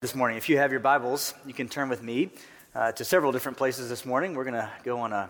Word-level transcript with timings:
this 0.00 0.14
morning. 0.14 0.36
If 0.36 0.48
you 0.48 0.58
have 0.58 0.70
your 0.70 0.78
Bibles, 0.78 1.34
you 1.44 1.52
can 1.52 1.68
turn 1.68 1.88
with 1.88 2.04
me 2.04 2.30
uh, 2.72 2.92
to 2.92 3.04
several 3.04 3.32
different 3.32 3.58
places 3.58 3.88
this 3.88 4.06
morning. 4.06 4.34
We're 4.34 4.44
going 4.44 4.54
to 4.54 4.70
go 4.84 5.00
on 5.00 5.12
a, 5.12 5.28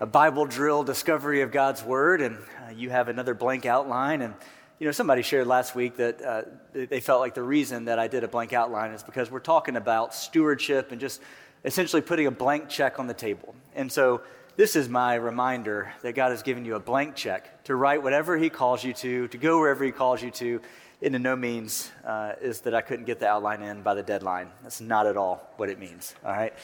a, 0.00 0.06
Bible 0.06 0.46
drill 0.46 0.82
discovery 0.82 1.42
of 1.42 1.52
God's 1.52 1.82
Word, 1.84 2.22
and 2.22 2.38
uh, 2.38 2.70
you 2.74 2.88
have 2.88 3.08
another 3.08 3.34
blank 3.34 3.66
outline. 3.66 4.22
And, 4.22 4.32
you 4.78 4.86
know, 4.86 4.92
somebody 4.92 5.20
shared 5.20 5.46
last 5.46 5.74
week 5.74 5.98
that 5.98 6.22
uh, 6.22 6.42
they 6.72 7.00
felt 7.00 7.20
like 7.20 7.34
the 7.34 7.42
reason 7.42 7.84
that 7.84 7.98
I 7.98 8.08
did 8.08 8.24
a 8.24 8.28
blank 8.28 8.54
outline 8.54 8.92
is 8.92 9.02
because 9.02 9.30
we're 9.30 9.40
talking 9.40 9.76
about 9.76 10.14
stewardship 10.14 10.90
and 10.90 10.98
just 10.98 11.20
essentially 11.62 12.00
putting 12.00 12.26
a 12.26 12.30
blank 12.30 12.70
check 12.70 12.98
on 12.98 13.08
the 13.08 13.14
table. 13.14 13.54
And 13.74 13.92
so, 13.92 14.22
this 14.56 14.74
is 14.74 14.88
my 14.88 15.16
reminder 15.16 15.92
that 16.00 16.14
God 16.14 16.30
has 16.30 16.42
given 16.42 16.64
you 16.64 16.76
a 16.76 16.80
blank 16.80 17.14
check 17.14 17.64
to 17.64 17.74
write 17.74 18.02
whatever 18.02 18.38
He 18.38 18.48
calls 18.48 18.82
you 18.82 18.94
to, 18.94 19.28
to 19.28 19.36
go 19.36 19.60
wherever 19.60 19.84
He 19.84 19.92
calls 19.92 20.22
you 20.22 20.30
to 20.30 20.62
in 21.02 21.20
no 21.20 21.34
means 21.34 21.90
uh, 22.06 22.34
is 22.40 22.60
that 22.60 22.74
I 22.74 22.80
couldn't 22.80 23.06
get 23.06 23.18
the 23.18 23.26
outline 23.26 23.60
in 23.60 23.82
by 23.82 23.94
the 23.94 24.02
deadline. 24.02 24.48
That's 24.62 24.80
not 24.80 25.06
at 25.06 25.16
all 25.16 25.52
what 25.56 25.68
it 25.68 25.78
means, 25.78 26.14
all 26.24 26.30
right? 26.30 26.54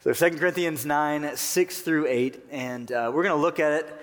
So 0.00 0.12
2 0.12 0.38
Corinthians 0.38 0.86
9, 0.86 1.36
6 1.36 1.80
through 1.80 2.06
8, 2.06 2.44
and 2.52 2.92
uh, 2.92 3.10
we're 3.12 3.24
going 3.24 3.34
to 3.34 3.42
look 3.42 3.58
at 3.58 3.72
it 3.72 4.02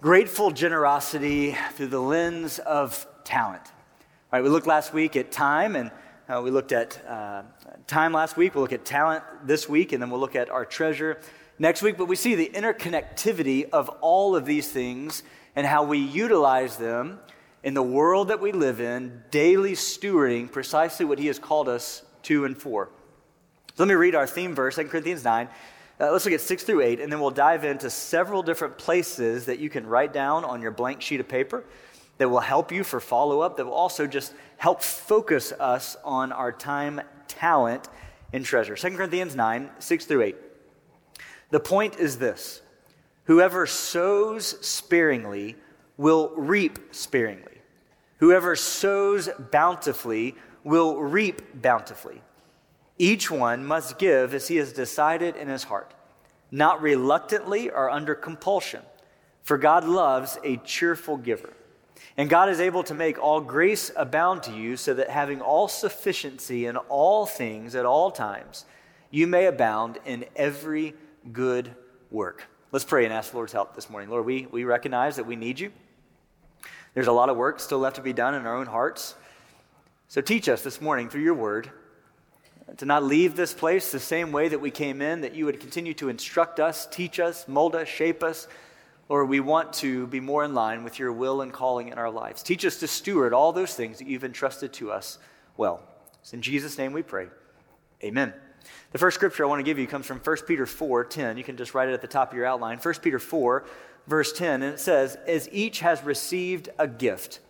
grateful 0.00 0.52
generosity 0.52 1.56
through 1.72 1.88
the 1.88 2.00
lens 2.00 2.60
of 2.60 3.06
talent. 3.24 3.62
All 3.64 4.38
right, 4.38 4.42
we 4.42 4.48
looked 4.48 4.68
last 4.68 4.94
week 4.94 5.16
at 5.16 5.32
time, 5.32 5.74
and 5.74 5.90
uh, 6.28 6.40
we 6.42 6.52
looked 6.52 6.70
at 6.70 7.04
uh, 7.06 7.42
time 7.88 8.12
last 8.12 8.36
week. 8.36 8.54
We'll 8.54 8.62
look 8.62 8.72
at 8.72 8.84
talent 8.84 9.24
this 9.44 9.68
week, 9.68 9.92
and 9.92 10.00
then 10.00 10.10
we'll 10.10 10.20
look 10.20 10.36
at 10.36 10.48
our 10.48 10.64
treasure 10.64 11.18
next 11.58 11.82
week. 11.82 11.98
But 11.98 12.06
we 12.06 12.16
see 12.16 12.36
the 12.36 12.50
interconnectivity 12.54 13.68
of 13.70 13.88
all 14.00 14.36
of 14.36 14.46
these 14.46 14.70
things 14.70 15.24
and 15.56 15.66
how 15.66 15.82
we 15.82 15.98
utilize 15.98 16.76
them 16.76 17.18
in 17.62 17.74
the 17.74 17.82
world 17.82 18.28
that 18.28 18.40
we 18.40 18.52
live 18.52 18.80
in, 18.80 19.22
daily 19.30 19.72
stewarding 19.72 20.50
precisely 20.50 21.04
what 21.06 21.18
he 21.18 21.26
has 21.28 21.38
called 21.38 21.68
us 21.68 22.02
to 22.22 22.44
and 22.44 22.56
for. 22.56 22.90
So 23.74 23.84
let 23.84 23.88
me 23.88 23.94
read 23.94 24.14
our 24.14 24.26
theme 24.26 24.54
verse, 24.54 24.76
2 24.76 24.84
Corinthians 24.84 25.24
9. 25.24 25.48
Uh, 26.00 26.10
let's 26.10 26.24
look 26.24 26.34
at 26.34 26.40
6 26.40 26.64
through 26.64 26.80
8, 26.80 27.00
and 27.00 27.12
then 27.12 27.20
we'll 27.20 27.30
dive 27.30 27.64
into 27.64 27.88
several 27.88 28.42
different 28.42 28.76
places 28.76 29.46
that 29.46 29.58
you 29.58 29.70
can 29.70 29.86
write 29.86 30.12
down 30.12 30.44
on 30.44 30.60
your 30.60 30.70
blank 30.72 31.00
sheet 31.00 31.20
of 31.20 31.28
paper 31.28 31.64
that 32.18 32.28
will 32.28 32.40
help 32.40 32.72
you 32.72 32.82
for 32.84 33.00
follow 33.00 33.40
up, 33.40 33.56
that 33.56 33.64
will 33.64 33.72
also 33.72 34.06
just 34.06 34.34
help 34.56 34.82
focus 34.82 35.52
us 35.52 35.96
on 36.04 36.32
our 36.32 36.52
time, 36.52 37.00
talent, 37.28 37.88
and 38.32 38.44
treasure. 38.44 38.74
2 38.74 38.96
Corinthians 38.96 39.36
9, 39.36 39.70
6 39.78 40.04
through 40.06 40.22
8. 40.22 40.36
The 41.50 41.60
point 41.60 41.96
is 41.98 42.18
this 42.18 42.62
whoever 43.24 43.66
sows 43.66 44.58
sparingly 44.66 45.56
will 45.96 46.32
reap 46.36 46.78
sparingly. 46.94 47.51
Whoever 48.22 48.54
sows 48.54 49.28
bountifully 49.50 50.36
will 50.62 51.02
reap 51.02 51.60
bountifully. 51.60 52.22
Each 52.96 53.28
one 53.28 53.64
must 53.66 53.98
give 53.98 54.32
as 54.32 54.46
he 54.46 54.58
has 54.58 54.72
decided 54.72 55.34
in 55.34 55.48
his 55.48 55.64
heart, 55.64 55.92
not 56.48 56.80
reluctantly 56.80 57.68
or 57.68 57.90
under 57.90 58.14
compulsion, 58.14 58.82
for 59.42 59.58
God 59.58 59.82
loves 59.82 60.38
a 60.44 60.58
cheerful 60.58 61.16
giver. 61.16 61.52
And 62.16 62.30
God 62.30 62.48
is 62.48 62.60
able 62.60 62.84
to 62.84 62.94
make 62.94 63.18
all 63.18 63.40
grace 63.40 63.90
abound 63.96 64.44
to 64.44 64.52
you, 64.52 64.76
so 64.76 64.94
that 64.94 65.10
having 65.10 65.40
all 65.40 65.66
sufficiency 65.66 66.66
in 66.66 66.76
all 66.76 67.26
things 67.26 67.74
at 67.74 67.84
all 67.84 68.12
times, 68.12 68.66
you 69.10 69.26
may 69.26 69.46
abound 69.46 69.98
in 70.06 70.26
every 70.36 70.94
good 71.32 71.74
work. 72.12 72.46
Let's 72.70 72.84
pray 72.84 73.04
and 73.04 73.12
ask 73.12 73.32
the 73.32 73.36
Lord's 73.36 73.52
help 73.52 73.74
this 73.74 73.90
morning. 73.90 74.10
Lord, 74.10 74.26
we, 74.26 74.46
we 74.46 74.62
recognize 74.62 75.16
that 75.16 75.26
we 75.26 75.34
need 75.34 75.58
you. 75.58 75.72
There's 76.94 77.06
a 77.06 77.12
lot 77.12 77.28
of 77.28 77.36
work 77.36 77.58
still 77.60 77.78
left 77.78 77.96
to 77.96 78.02
be 78.02 78.12
done 78.12 78.34
in 78.34 78.46
our 78.46 78.56
own 78.56 78.66
hearts. 78.66 79.14
So 80.08 80.20
teach 80.20 80.48
us 80.48 80.62
this 80.62 80.80
morning 80.80 81.08
through 81.08 81.22
your 81.22 81.34
word 81.34 81.70
to 82.76 82.84
not 82.84 83.02
leave 83.02 83.34
this 83.34 83.54
place 83.54 83.92
the 83.92 84.00
same 84.00 84.32
way 84.32 84.48
that 84.48 84.60
we 84.60 84.70
came 84.70 85.02
in, 85.02 85.22
that 85.22 85.34
you 85.34 85.46
would 85.46 85.60
continue 85.60 85.94
to 85.94 86.08
instruct 86.08 86.60
us, 86.60 86.86
teach 86.86 87.18
us, 87.18 87.48
mold 87.48 87.74
us, 87.74 87.88
shape 87.88 88.22
us. 88.22 88.48
or 89.08 89.26
we 89.26 89.40
want 89.40 89.72
to 89.74 90.06
be 90.06 90.20
more 90.20 90.44
in 90.44 90.54
line 90.54 90.84
with 90.84 90.98
your 90.98 91.12
will 91.12 91.42
and 91.42 91.52
calling 91.52 91.88
in 91.88 91.98
our 91.98 92.10
lives. 92.10 92.42
Teach 92.42 92.64
us 92.64 92.78
to 92.78 92.86
steward 92.86 93.34
all 93.34 93.52
those 93.52 93.74
things 93.74 93.98
that 93.98 94.06
you've 94.06 94.24
entrusted 94.24 94.72
to 94.72 94.90
us 94.90 95.18
well. 95.56 95.82
It's 96.20 96.32
in 96.32 96.40
Jesus' 96.40 96.78
name 96.78 96.92
we 96.92 97.02
pray. 97.02 97.26
Amen. 98.02 98.32
The 98.92 98.98
first 98.98 99.16
scripture 99.16 99.44
I 99.44 99.48
want 99.48 99.58
to 99.58 99.64
give 99.64 99.78
you 99.78 99.86
comes 99.86 100.06
from 100.06 100.18
1 100.18 100.36
Peter 100.46 100.66
4 100.66 101.04
10. 101.04 101.36
You 101.36 101.44
can 101.44 101.56
just 101.56 101.74
write 101.74 101.88
it 101.88 101.94
at 101.94 102.00
the 102.00 102.06
top 102.06 102.30
of 102.30 102.36
your 102.36 102.46
outline. 102.46 102.78
1 102.78 102.94
Peter 103.02 103.18
4 103.18 103.64
verse 104.06 104.32
10, 104.32 104.62
and 104.62 104.74
it 104.74 104.80
says, 104.80 105.16
As 105.26 105.48
each 105.52 105.80
has 105.80 106.02
received 106.02 106.68
a 106.78 106.88
gift, 106.88 107.40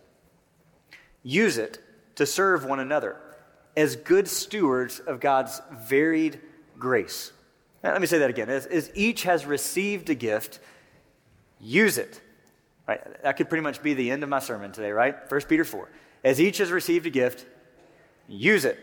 use 1.23 1.57
it 1.57 1.79
to 2.15 2.25
serve 2.25 2.65
one 2.65 2.79
another 2.79 3.17
as 3.75 3.95
good 3.95 4.27
stewards 4.27 4.99
of 4.99 5.19
God's 5.19 5.61
varied 5.71 6.39
grace. 6.77 7.31
Now, 7.83 7.91
let 7.91 8.01
me 8.01 8.07
say 8.07 8.19
that 8.19 8.29
again. 8.29 8.49
As, 8.49 8.65
as 8.65 8.91
each 8.93 9.23
has 9.23 9.45
received 9.45 10.09
a 10.09 10.15
gift, 10.15 10.59
use 11.59 11.97
it. 11.97 12.21
Right? 12.87 13.01
That 13.23 13.37
could 13.37 13.49
pretty 13.49 13.63
much 13.63 13.81
be 13.81 13.93
the 13.93 14.11
end 14.11 14.23
of 14.23 14.29
my 14.29 14.39
sermon 14.39 14.71
today, 14.71 14.91
right? 14.91 15.29
1 15.29 15.41
Peter 15.41 15.65
4. 15.65 15.89
As 16.23 16.39
each 16.39 16.59
has 16.59 16.71
received 16.71 17.05
a 17.05 17.09
gift, 17.09 17.45
use 18.27 18.65
it. 18.65 18.79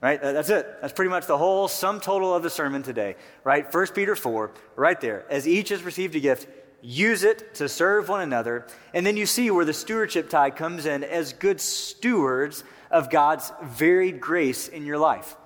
Right? 0.00 0.20
That's 0.20 0.50
it. 0.50 0.66
That's 0.82 0.92
pretty 0.92 1.08
much 1.08 1.26
the 1.26 1.38
whole 1.38 1.66
sum 1.66 1.98
total 1.98 2.34
of 2.34 2.42
the 2.42 2.50
sermon 2.50 2.82
today. 2.82 3.16
Right? 3.42 3.72
1 3.72 3.86
Peter 3.88 4.14
4, 4.14 4.52
right 4.76 5.00
there. 5.00 5.24
As 5.30 5.48
each 5.48 5.70
has 5.70 5.82
received 5.82 6.14
a 6.14 6.20
gift, 6.20 6.46
use 6.84 7.24
it 7.24 7.54
to 7.54 7.68
serve 7.68 8.10
one 8.10 8.20
another. 8.20 8.66
And 8.92 9.06
then 9.06 9.16
you 9.16 9.24
see 9.24 9.50
where 9.50 9.64
the 9.64 9.72
stewardship 9.72 10.28
tie 10.28 10.50
comes 10.50 10.84
in 10.84 11.02
as 11.02 11.32
good 11.32 11.60
stewards 11.60 12.62
of 12.90 13.10
God's 13.10 13.50
varied 13.62 14.20
grace 14.20 14.68
in 14.68 14.84
your 14.84 14.98
life. 14.98 15.36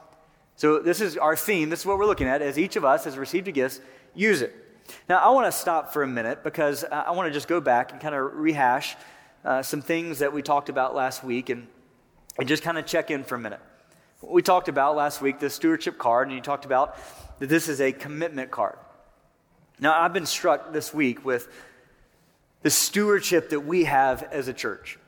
So, 0.56 0.80
this 0.80 1.00
is 1.00 1.16
our 1.16 1.36
theme. 1.36 1.70
This 1.70 1.80
is 1.80 1.86
what 1.86 1.98
we're 1.98 2.06
looking 2.06 2.26
at. 2.26 2.42
As 2.42 2.58
each 2.58 2.74
of 2.74 2.84
us 2.84 3.04
has 3.04 3.16
received 3.16 3.46
a 3.46 3.52
gift, 3.52 3.80
use 4.14 4.42
it. 4.42 4.52
Now, 5.08 5.18
I 5.18 5.30
want 5.30 5.46
to 5.46 5.52
stop 5.52 5.92
for 5.92 6.02
a 6.02 6.06
minute 6.08 6.42
because 6.42 6.82
I 6.84 7.12
want 7.12 7.28
to 7.28 7.32
just 7.32 7.46
go 7.46 7.60
back 7.60 7.92
and 7.92 8.00
kind 8.00 8.14
of 8.14 8.34
rehash 8.34 8.96
uh, 9.44 9.62
some 9.62 9.80
things 9.80 10.18
that 10.18 10.32
we 10.32 10.42
talked 10.42 10.68
about 10.68 10.96
last 10.96 11.22
week 11.22 11.48
and, 11.48 11.68
and 12.38 12.48
just 12.48 12.64
kind 12.64 12.76
of 12.76 12.86
check 12.86 13.12
in 13.12 13.22
for 13.22 13.36
a 13.36 13.38
minute. 13.38 13.60
We 14.20 14.42
talked 14.42 14.68
about 14.68 14.96
last 14.96 15.22
week 15.22 15.38
the 15.38 15.48
stewardship 15.48 15.96
card, 15.96 16.26
and 16.26 16.34
you 16.34 16.42
talked 16.42 16.64
about 16.64 16.96
that 17.38 17.48
this 17.48 17.68
is 17.68 17.80
a 17.80 17.92
commitment 17.92 18.50
card. 18.50 18.78
Now, 19.80 20.00
I've 20.00 20.12
been 20.12 20.26
struck 20.26 20.72
this 20.72 20.92
week 20.92 21.24
with 21.24 21.48
the 22.62 22.70
stewardship 22.70 23.50
that 23.50 23.60
we 23.60 23.84
have 23.84 24.24
as 24.24 24.48
a 24.48 24.52
church. 24.52 24.98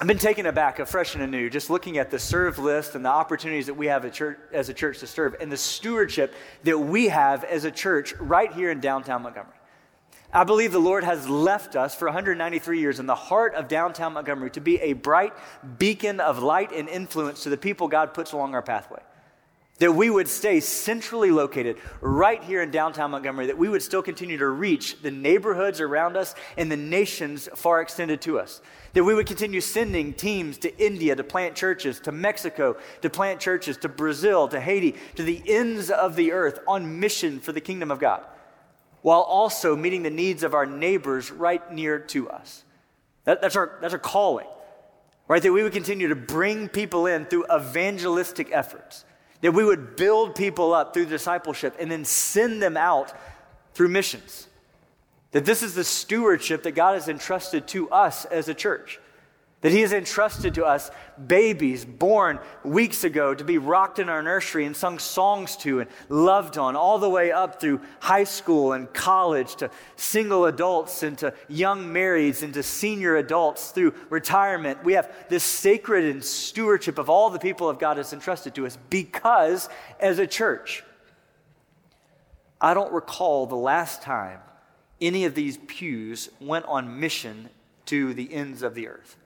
I've 0.00 0.06
been 0.06 0.18
taken 0.18 0.46
aback, 0.46 0.78
afresh 0.78 1.14
and 1.14 1.22
anew, 1.22 1.50
just 1.50 1.68
looking 1.68 1.98
at 1.98 2.10
the 2.10 2.18
serve 2.18 2.58
list 2.58 2.94
and 2.94 3.04
the 3.04 3.10
opportunities 3.10 3.66
that 3.66 3.74
we 3.74 3.86
have 3.88 4.06
as 4.50 4.68
a 4.70 4.74
church 4.74 5.00
to 5.00 5.06
serve, 5.06 5.36
and 5.40 5.52
the 5.52 5.58
stewardship 5.58 6.34
that 6.64 6.78
we 6.78 7.08
have 7.08 7.44
as 7.44 7.64
a 7.64 7.70
church 7.70 8.14
right 8.18 8.50
here 8.50 8.70
in 8.70 8.80
downtown 8.80 9.22
Montgomery. 9.22 9.52
I 10.32 10.44
believe 10.44 10.72
the 10.72 10.78
Lord 10.78 11.04
has 11.04 11.28
left 11.28 11.76
us 11.76 11.94
for 11.94 12.06
193 12.06 12.80
years 12.80 12.98
in 12.98 13.04
the 13.04 13.14
heart 13.14 13.54
of 13.54 13.68
downtown 13.68 14.14
Montgomery 14.14 14.50
to 14.52 14.60
be 14.60 14.80
a 14.80 14.94
bright 14.94 15.34
beacon 15.78 16.20
of 16.20 16.38
light 16.38 16.72
and 16.72 16.88
influence 16.88 17.42
to 17.42 17.50
the 17.50 17.58
people 17.58 17.88
God 17.88 18.14
puts 18.14 18.32
along 18.32 18.54
our 18.54 18.62
pathway 18.62 19.00
that 19.80 19.92
we 19.92 20.10
would 20.10 20.28
stay 20.28 20.60
centrally 20.60 21.30
located 21.30 21.78
right 22.02 22.44
here 22.44 22.62
in 22.62 22.70
downtown 22.70 23.10
Montgomery, 23.10 23.46
that 23.46 23.56
we 23.56 23.68
would 23.68 23.82
still 23.82 24.02
continue 24.02 24.36
to 24.36 24.48
reach 24.48 25.00
the 25.00 25.10
neighborhoods 25.10 25.80
around 25.80 26.18
us 26.18 26.34
and 26.58 26.70
the 26.70 26.76
nations 26.76 27.48
far 27.54 27.80
extended 27.80 28.20
to 28.20 28.38
us. 28.38 28.60
That 28.92 29.04
we 29.04 29.14
would 29.14 29.26
continue 29.26 29.62
sending 29.62 30.12
teams 30.12 30.58
to 30.58 30.78
India 30.78 31.16
to 31.16 31.24
plant 31.24 31.56
churches, 31.56 31.98
to 32.00 32.12
Mexico 32.12 32.76
to 33.00 33.08
plant 33.08 33.40
churches, 33.40 33.78
to 33.78 33.88
Brazil, 33.88 34.48
to 34.48 34.60
Haiti, 34.60 34.96
to 35.16 35.22
the 35.22 35.42
ends 35.46 35.90
of 35.90 36.14
the 36.14 36.32
earth 36.32 36.60
on 36.68 37.00
mission 37.00 37.40
for 37.40 37.52
the 37.52 37.60
kingdom 37.60 37.90
of 37.90 37.98
God, 37.98 38.22
while 39.00 39.22
also 39.22 39.74
meeting 39.74 40.02
the 40.02 40.10
needs 40.10 40.42
of 40.42 40.52
our 40.52 40.66
neighbors 40.66 41.30
right 41.30 41.72
near 41.72 41.98
to 41.98 42.28
us. 42.28 42.64
That, 43.24 43.40
that's, 43.40 43.56
our, 43.56 43.78
that's 43.80 43.94
our 43.94 43.98
calling, 43.98 44.46
right? 45.26 45.42
That 45.42 45.52
we 45.52 45.62
would 45.62 45.72
continue 45.72 46.08
to 46.08 46.16
bring 46.16 46.68
people 46.68 47.06
in 47.06 47.24
through 47.24 47.46
evangelistic 47.50 48.50
efforts 48.52 49.06
that 49.40 49.52
we 49.52 49.64
would 49.64 49.96
build 49.96 50.34
people 50.34 50.74
up 50.74 50.92
through 50.92 51.06
discipleship 51.06 51.74
and 51.78 51.90
then 51.90 52.04
send 52.04 52.62
them 52.62 52.76
out 52.76 53.12
through 53.74 53.88
missions. 53.88 54.48
That 55.32 55.44
this 55.44 55.62
is 55.62 55.74
the 55.74 55.84
stewardship 55.84 56.64
that 56.64 56.72
God 56.72 56.94
has 56.94 57.08
entrusted 57.08 57.68
to 57.68 57.88
us 57.90 58.24
as 58.26 58.48
a 58.48 58.54
church. 58.54 58.98
That 59.62 59.72
He 59.72 59.82
has 59.82 59.92
entrusted 59.92 60.54
to 60.54 60.64
us 60.64 60.90
babies 61.26 61.84
born 61.84 62.38
weeks 62.64 63.04
ago 63.04 63.34
to 63.34 63.44
be 63.44 63.58
rocked 63.58 63.98
in 63.98 64.08
our 64.08 64.22
nursery 64.22 64.64
and 64.64 64.74
sung 64.74 64.98
songs 64.98 65.54
to 65.58 65.80
and 65.80 65.90
loved 66.08 66.56
on, 66.56 66.76
all 66.76 66.98
the 66.98 67.10
way 67.10 67.30
up 67.30 67.60
through 67.60 67.82
high 68.00 68.24
school 68.24 68.72
and 68.72 68.90
college 68.94 69.56
to 69.56 69.70
single 69.96 70.46
adults 70.46 71.02
and 71.02 71.18
to 71.18 71.34
young 71.48 71.92
marrieds 71.92 72.42
and 72.42 72.54
to 72.54 72.62
senior 72.62 73.16
adults 73.16 73.70
through 73.70 73.92
retirement. 74.08 74.82
We 74.82 74.94
have 74.94 75.12
this 75.28 75.44
sacred 75.44 76.04
and 76.04 76.24
stewardship 76.24 76.96
of 76.96 77.10
all 77.10 77.28
the 77.28 77.38
people 77.38 77.68
of 77.68 77.78
God 77.78 77.98
has 77.98 78.14
entrusted 78.14 78.54
to 78.54 78.66
us 78.66 78.78
because, 78.88 79.68
as 79.98 80.18
a 80.18 80.26
church, 80.26 80.84
I 82.62 82.72
don't 82.72 82.92
recall 82.92 83.46
the 83.46 83.56
last 83.56 84.00
time 84.00 84.40
any 85.02 85.26
of 85.26 85.34
these 85.34 85.58
pews 85.66 86.30
went 86.40 86.64
on 86.64 86.98
mission 86.98 87.50
to 87.86 88.14
the 88.14 88.32
ends 88.32 88.62
of 88.62 88.74
the 88.74 88.88
earth. 88.88 89.16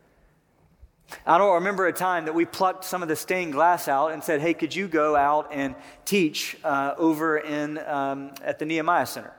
I 1.26 1.38
don't 1.38 1.54
remember 1.54 1.86
a 1.86 1.92
time 1.92 2.26
that 2.26 2.34
we 2.34 2.44
plucked 2.44 2.84
some 2.84 3.02
of 3.02 3.08
the 3.08 3.16
stained 3.16 3.52
glass 3.52 3.88
out 3.88 4.12
and 4.12 4.22
said, 4.22 4.40
hey, 4.40 4.54
could 4.54 4.74
you 4.74 4.88
go 4.88 5.16
out 5.16 5.48
and 5.52 5.74
teach 6.04 6.56
uh, 6.64 6.94
over 6.96 7.38
in, 7.38 7.78
um, 7.78 8.32
at 8.42 8.58
the 8.58 8.64
Nehemiah 8.64 9.06
Center? 9.06 9.32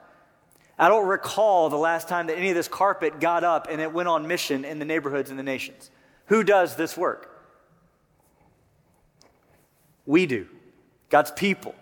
I 0.78 0.90
don't 0.90 1.08
recall 1.08 1.70
the 1.70 1.78
last 1.78 2.08
time 2.08 2.28
that 2.28 2.38
any 2.38 2.50
of 2.50 2.56
this 2.56 2.68
carpet 2.68 3.20
got 3.20 3.44
up 3.44 3.68
and 3.70 3.80
it 3.80 3.94
went 3.94 4.10
on 4.10 4.28
mission 4.28 4.66
in 4.66 4.80
the 4.80 4.86
neighborhoods 4.86 5.30
and 5.30 5.40
the 5.40 5.44
nations. 5.44 5.90
Who 6.28 6.44
does 6.44 6.76
this 6.76 6.98
work? 6.98 7.32
We 10.06 10.26
do. 10.26 10.48
God's 11.10 11.32
people 11.32 11.76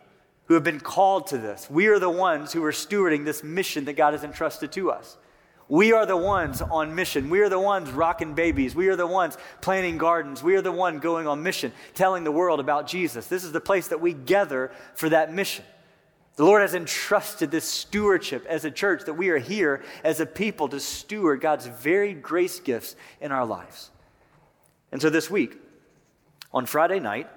who 0.45 0.53
have 0.53 0.63
been 0.63 0.79
called 0.79 1.27
to 1.27 1.37
this. 1.37 1.69
We 1.69 1.87
are 1.87 1.99
the 1.99 2.09
ones 2.09 2.53
who 2.53 2.63
are 2.63 2.71
stewarding 2.71 3.25
this 3.25 3.43
mission 3.43 3.85
that 3.85 3.93
God 3.93 4.13
has 4.13 4.23
entrusted 4.23 4.71
to 4.73 4.91
us. 4.91 5.17
We 5.73 5.91
are 5.91 6.05
the 6.05 6.15
ones 6.15 6.61
on 6.61 6.93
mission. 6.93 7.31
We 7.31 7.41
are 7.41 7.49
the 7.49 7.59
ones 7.59 7.89
rocking 7.89 8.35
babies. 8.35 8.75
We 8.75 8.89
are 8.89 8.95
the 8.95 9.07
ones 9.07 9.39
planting 9.59 9.97
gardens. 9.97 10.43
We 10.43 10.55
are 10.55 10.61
the 10.61 10.71
one 10.71 10.99
going 10.99 11.25
on 11.25 11.41
mission, 11.41 11.71
telling 11.95 12.23
the 12.23 12.31
world 12.31 12.59
about 12.59 12.85
Jesus. 12.85 13.25
This 13.25 13.43
is 13.43 13.51
the 13.51 13.59
place 13.59 13.87
that 13.87 13.99
we 13.99 14.13
gather 14.13 14.71
for 14.93 15.09
that 15.09 15.33
mission. 15.33 15.65
The 16.35 16.45
Lord 16.45 16.61
has 16.61 16.75
entrusted 16.75 17.49
this 17.49 17.65
stewardship 17.65 18.45
as 18.45 18.65
a 18.65 18.69
church 18.69 19.05
that 19.05 19.15
we 19.15 19.29
are 19.29 19.39
here 19.39 19.83
as 20.03 20.19
a 20.19 20.27
people 20.27 20.69
to 20.69 20.79
steward 20.79 21.41
God's 21.41 21.65
very 21.65 22.13
grace 22.13 22.59
gifts 22.59 22.95
in 23.19 23.31
our 23.31 23.43
lives. 23.43 23.89
And 24.91 25.01
so 25.01 25.09
this 25.09 25.27
week, 25.27 25.57
on 26.53 26.67
Friday 26.67 26.99
night, 26.99 27.31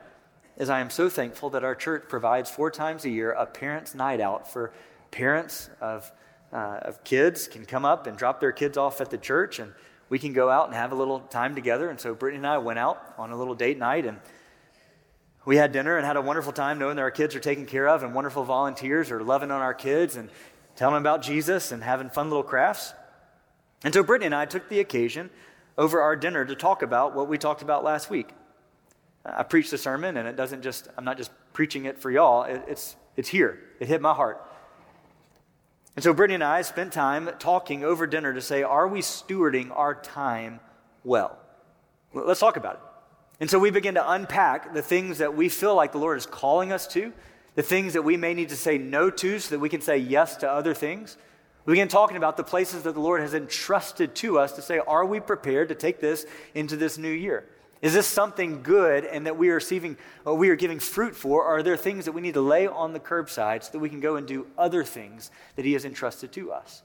as 0.58 0.68
I 0.68 0.80
am 0.80 0.90
so 0.90 1.08
thankful 1.08 1.48
that 1.48 1.64
our 1.64 1.74
church 1.74 2.04
provides 2.06 2.50
four 2.50 2.70
times 2.70 3.06
a 3.06 3.08
year 3.08 3.32
a 3.32 3.46
parents' 3.46 3.94
night 3.94 4.20
out 4.20 4.52
for 4.52 4.74
parents 5.10 5.70
of, 5.80 6.12
uh, 6.56 6.78
of 6.82 7.04
kids 7.04 7.46
can 7.46 7.66
come 7.66 7.84
up 7.84 8.06
and 8.06 8.16
drop 8.16 8.40
their 8.40 8.50
kids 8.50 8.78
off 8.78 9.02
at 9.02 9.10
the 9.10 9.18
church, 9.18 9.58
and 9.58 9.74
we 10.08 10.18
can 10.18 10.32
go 10.32 10.48
out 10.48 10.66
and 10.66 10.74
have 10.74 10.90
a 10.90 10.94
little 10.94 11.20
time 11.20 11.54
together. 11.54 11.90
And 11.90 12.00
so 12.00 12.14
Brittany 12.14 12.38
and 12.38 12.46
I 12.46 12.56
went 12.56 12.78
out 12.78 13.14
on 13.18 13.30
a 13.30 13.36
little 13.36 13.54
date 13.54 13.78
night 13.78 14.06
and 14.06 14.18
we 15.44 15.56
had 15.56 15.72
dinner 15.72 15.96
and 15.96 16.06
had 16.06 16.16
a 16.16 16.22
wonderful 16.22 16.52
time 16.52 16.78
knowing 16.78 16.96
that 16.96 17.02
our 17.02 17.10
kids 17.10 17.34
are 17.34 17.40
taken 17.40 17.66
care 17.66 17.86
of 17.88 18.02
and 18.02 18.14
wonderful 18.14 18.42
volunteers 18.42 19.10
are 19.10 19.22
loving 19.22 19.50
on 19.50 19.60
our 19.60 19.74
kids 19.74 20.16
and 20.16 20.30
telling 20.76 20.94
them 20.94 21.02
about 21.02 21.22
Jesus 21.22 21.72
and 21.72 21.82
having 21.84 22.08
fun 22.08 22.30
little 22.30 22.42
crafts. 22.42 22.94
And 23.84 23.92
so 23.92 24.02
Brittany 24.02 24.26
and 24.26 24.34
I 24.34 24.46
took 24.46 24.68
the 24.68 24.80
occasion 24.80 25.28
over 25.76 26.00
our 26.00 26.16
dinner 26.16 26.44
to 26.44 26.54
talk 26.54 26.82
about 26.82 27.14
what 27.14 27.28
we 27.28 27.36
talked 27.36 27.62
about 27.62 27.84
last 27.84 28.08
week. 28.08 28.30
I 29.24 29.42
preached 29.42 29.72
the 29.72 29.78
sermon, 29.78 30.16
and 30.16 30.28
it 30.28 30.36
doesn't 30.36 30.62
just, 30.62 30.88
I'm 30.96 31.04
not 31.04 31.16
just 31.16 31.30
preaching 31.52 31.84
it 31.84 31.98
for 31.98 32.10
y'all, 32.10 32.44
it, 32.44 32.62
it's, 32.68 32.96
it's 33.16 33.28
here. 33.28 33.60
It 33.80 33.88
hit 33.88 34.00
my 34.00 34.14
heart. 34.14 34.45
And 35.96 36.02
so 36.02 36.12
Brittany 36.12 36.34
and 36.34 36.44
I 36.44 36.60
spent 36.60 36.92
time 36.92 37.30
talking 37.38 37.82
over 37.82 38.06
dinner 38.06 38.34
to 38.34 38.42
say, 38.42 38.62
are 38.62 38.86
we 38.86 39.00
stewarding 39.00 39.70
our 39.74 39.94
time 39.94 40.60
well? 41.04 41.38
Let's 42.12 42.40
talk 42.40 42.58
about 42.58 42.74
it. 42.74 42.80
And 43.40 43.50
so 43.50 43.58
we 43.58 43.70
begin 43.70 43.94
to 43.94 44.10
unpack 44.10 44.74
the 44.74 44.82
things 44.82 45.18
that 45.18 45.34
we 45.34 45.48
feel 45.48 45.74
like 45.74 45.92
the 45.92 45.98
Lord 45.98 46.18
is 46.18 46.26
calling 46.26 46.70
us 46.70 46.86
to, 46.88 47.12
the 47.54 47.62
things 47.62 47.94
that 47.94 48.02
we 48.02 48.18
may 48.18 48.34
need 48.34 48.50
to 48.50 48.56
say 48.56 48.76
no 48.76 49.08
to 49.08 49.38
so 49.38 49.50
that 49.50 49.58
we 49.58 49.70
can 49.70 49.80
say 49.80 49.96
yes 49.96 50.36
to 50.36 50.50
other 50.50 50.74
things. 50.74 51.16
We 51.64 51.72
begin 51.72 51.88
talking 51.88 52.18
about 52.18 52.36
the 52.36 52.44
places 52.44 52.82
that 52.82 52.92
the 52.92 53.00
Lord 53.00 53.22
has 53.22 53.32
entrusted 53.34 54.14
to 54.16 54.38
us 54.38 54.52
to 54.52 54.62
say, 54.62 54.78
are 54.78 55.04
we 55.04 55.18
prepared 55.18 55.70
to 55.70 55.74
take 55.74 56.00
this 56.00 56.26
into 56.54 56.76
this 56.76 56.98
new 56.98 57.10
year? 57.10 57.46
Is 57.82 57.92
this 57.92 58.06
something 58.06 58.62
good 58.62 59.04
and 59.04 59.26
that 59.26 59.36
we 59.36 59.50
are 59.50 59.54
receiving, 59.54 59.96
or 60.24 60.34
we 60.34 60.48
are 60.48 60.56
giving 60.56 60.78
fruit 60.78 61.14
for? 61.14 61.42
Or 61.44 61.58
are 61.58 61.62
there 61.62 61.76
things 61.76 62.06
that 62.06 62.12
we 62.12 62.20
need 62.20 62.34
to 62.34 62.40
lay 62.40 62.66
on 62.66 62.92
the 62.92 63.00
curbside 63.00 63.64
so 63.64 63.72
that 63.72 63.78
we 63.78 63.88
can 63.88 64.00
go 64.00 64.16
and 64.16 64.26
do 64.26 64.46
other 64.56 64.82
things 64.82 65.30
that 65.56 65.64
He 65.64 65.74
has 65.74 65.84
entrusted 65.84 66.32
to 66.32 66.52
us? 66.52 66.82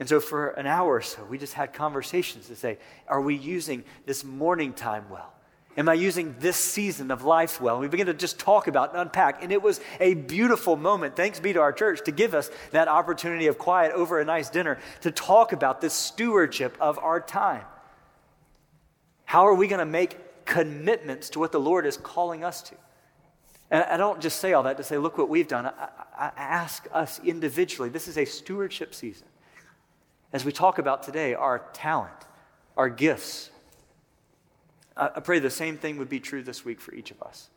And 0.00 0.08
so 0.08 0.20
for 0.20 0.50
an 0.50 0.66
hour 0.66 0.94
or 0.94 1.02
so, 1.02 1.24
we 1.24 1.38
just 1.38 1.54
had 1.54 1.72
conversations 1.72 2.46
to 2.46 2.56
say, 2.56 2.78
are 3.08 3.20
we 3.20 3.34
using 3.34 3.82
this 4.06 4.22
morning 4.22 4.72
time 4.72 5.10
well? 5.10 5.32
Am 5.76 5.88
I 5.88 5.94
using 5.94 6.34
this 6.40 6.56
season 6.56 7.10
of 7.10 7.24
life 7.24 7.60
well? 7.60 7.74
And 7.74 7.82
we 7.82 7.88
begin 7.88 8.06
to 8.06 8.14
just 8.14 8.38
talk 8.38 8.66
about 8.66 8.92
and 8.92 9.00
unpack. 9.00 9.42
And 9.42 9.52
it 9.52 9.62
was 9.62 9.80
a 10.00 10.14
beautiful 10.14 10.76
moment, 10.76 11.14
thanks 11.14 11.38
be 11.40 11.52
to 11.52 11.60
our 11.60 11.72
church, 11.72 12.04
to 12.04 12.12
give 12.12 12.34
us 12.34 12.50
that 12.70 12.88
opportunity 12.88 13.46
of 13.46 13.58
quiet 13.58 13.92
over 13.92 14.20
a 14.20 14.24
nice 14.24 14.50
dinner 14.50 14.78
to 15.02 15.10
talk 15.10 15.52
about 15.52 15.80
this 15.80 15.94
stewardship 15.94 16.76
of 16.80 16.98
our 16.98 17.20
time. 17.20 17.62
How 19.28 19.46
are 19.46 19.52
we 19.52 19.68
going 19.68 19.80
to 19.80 19.84
make 19.84 20.46
commitments 20.46 21.28
to 21.30 21.38
what 21.38 21.52
the 21.52 21.60
Lord 21.60 21.84
is 21.84 21.98
calling 21.98 22.44
us 22.44 22.62
to? 22.62 22.74
And 23.70 23.84
I 23.84 23.98
don't 23.98 24.22
just 24.22 24.40
say 24.40 24.54
all 24.54 24.62
that 24.62 24.78
to 24.78 24.82
say, 24.82 24.96
look 24.96 25.18
what 25.18 25.28
we've 25.28 25.46
done. 25.46 25.66
I, 25.66 25.90
I 26.18 26.32
ask 26.34 26.88
us 26.94 27.20
individually, 27.22 27.90
this 27.90 28.08
is 28.08 28.16
a 28.16 28.24
stewardship 28.24 28.94
season 28.94 29.26
as 30.32 30.46
we 30.46 30.50
talk 30.50 30.78
about 30.78 31.02
today, 31.02 31.34
our 31.34 31.62
talent, 31.74 32.14
our 32.74 32.88
gifts. 32.88 33.50
I 34.96 35.20
pray 35.20 35.40
the 35.40 35.50
same 35.50 35.76
thing 35.76 35.98
would 35.98 36.08
be 36.08 36.20
true 36.20 36.42
this 36.42 36.64
week 36.64 36.80
for 36.80 36.94
each 36.94 37.10
of 37.10 37.20
us. 37.20 37.50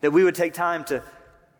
That 0.00 0.12
we 0.12 0.24
would 0.24 0.34
take 0.34 0.54
time 0.54 0.82
to, 0.84 1.02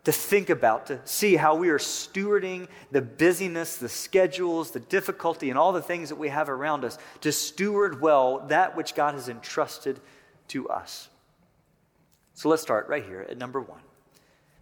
to 0.06 0.12
think 0.12 0.50
about, 0.50 0.86
to 0.86 1.00
see 1.04 1.34
how 1.34 1.56
we 1.56 1.68
are 1.68 1.80
stewarding 1.80 2.68
the 2.92 3.02
busyness, 3.02 3.78
the 3.78 3.88
schedules, 3.88 4.70
the 4.70 4.78
difficulty, 4.78 5.50
and 5.50 5.58
all 5.58 5.72
the 5.72 5.82
things 5.82 6.10
that 6.10 6.14
we 6.14 6.28
have 6.28 6.48
around 6.48 6.84
us 6.84 6.96
to 7.22 7.32
steward 7.32 8.00
well 8.00 8.38
that 8.46 8.76
which 8.76 8.94
God 8.94 9.14
has 9.14 9.28
entrusted 9.28 9.98
to 10.46 10.68
us. 10.68 11.08
So 12.34 12.48
let's 12.48 12.62
start 12.62 12.86
right 12.86 13.04
here 13.04 13.26
at 13.28 13.36
number 13.36 13.60
one. 13.60 13.80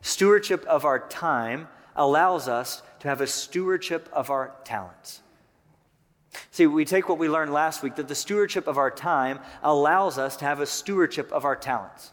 Stewardship 0.01 0.65
of 0.65 0.87
our 0.87 1.07
time 1.09 1.69
allows 1.95 2.49
us 2.49 2.81
to 3.01 3.09
have 3.09 3.21
a 3.21 3.27
stewardship 3.27 4.09
of 4.15 4.31
our 4.31 4.55
talents. 4.65 5.21
See, 6.53 6.67
we 6.67 6.87
take 6.87 7.07
what 7.07 7.19
we 7.19 7.29
learned 7.29 7.53
last 7.53 7.83
week 7.83 7.97
that 7.97 8.09
the 8.09 8.15
stewardship 8.15 8.67
of 8.67 8.79
our 8.79 8.91
time 8.91 9.41
allows 9.63 10.17
us 10.17 10.39
to 10.39 10.47
have 10.47 10.61
a 10.61 10.67
stewardship 10.67 11.31
of 11.33 11.45
our 11.45 11.55
talents. 11.55 12.13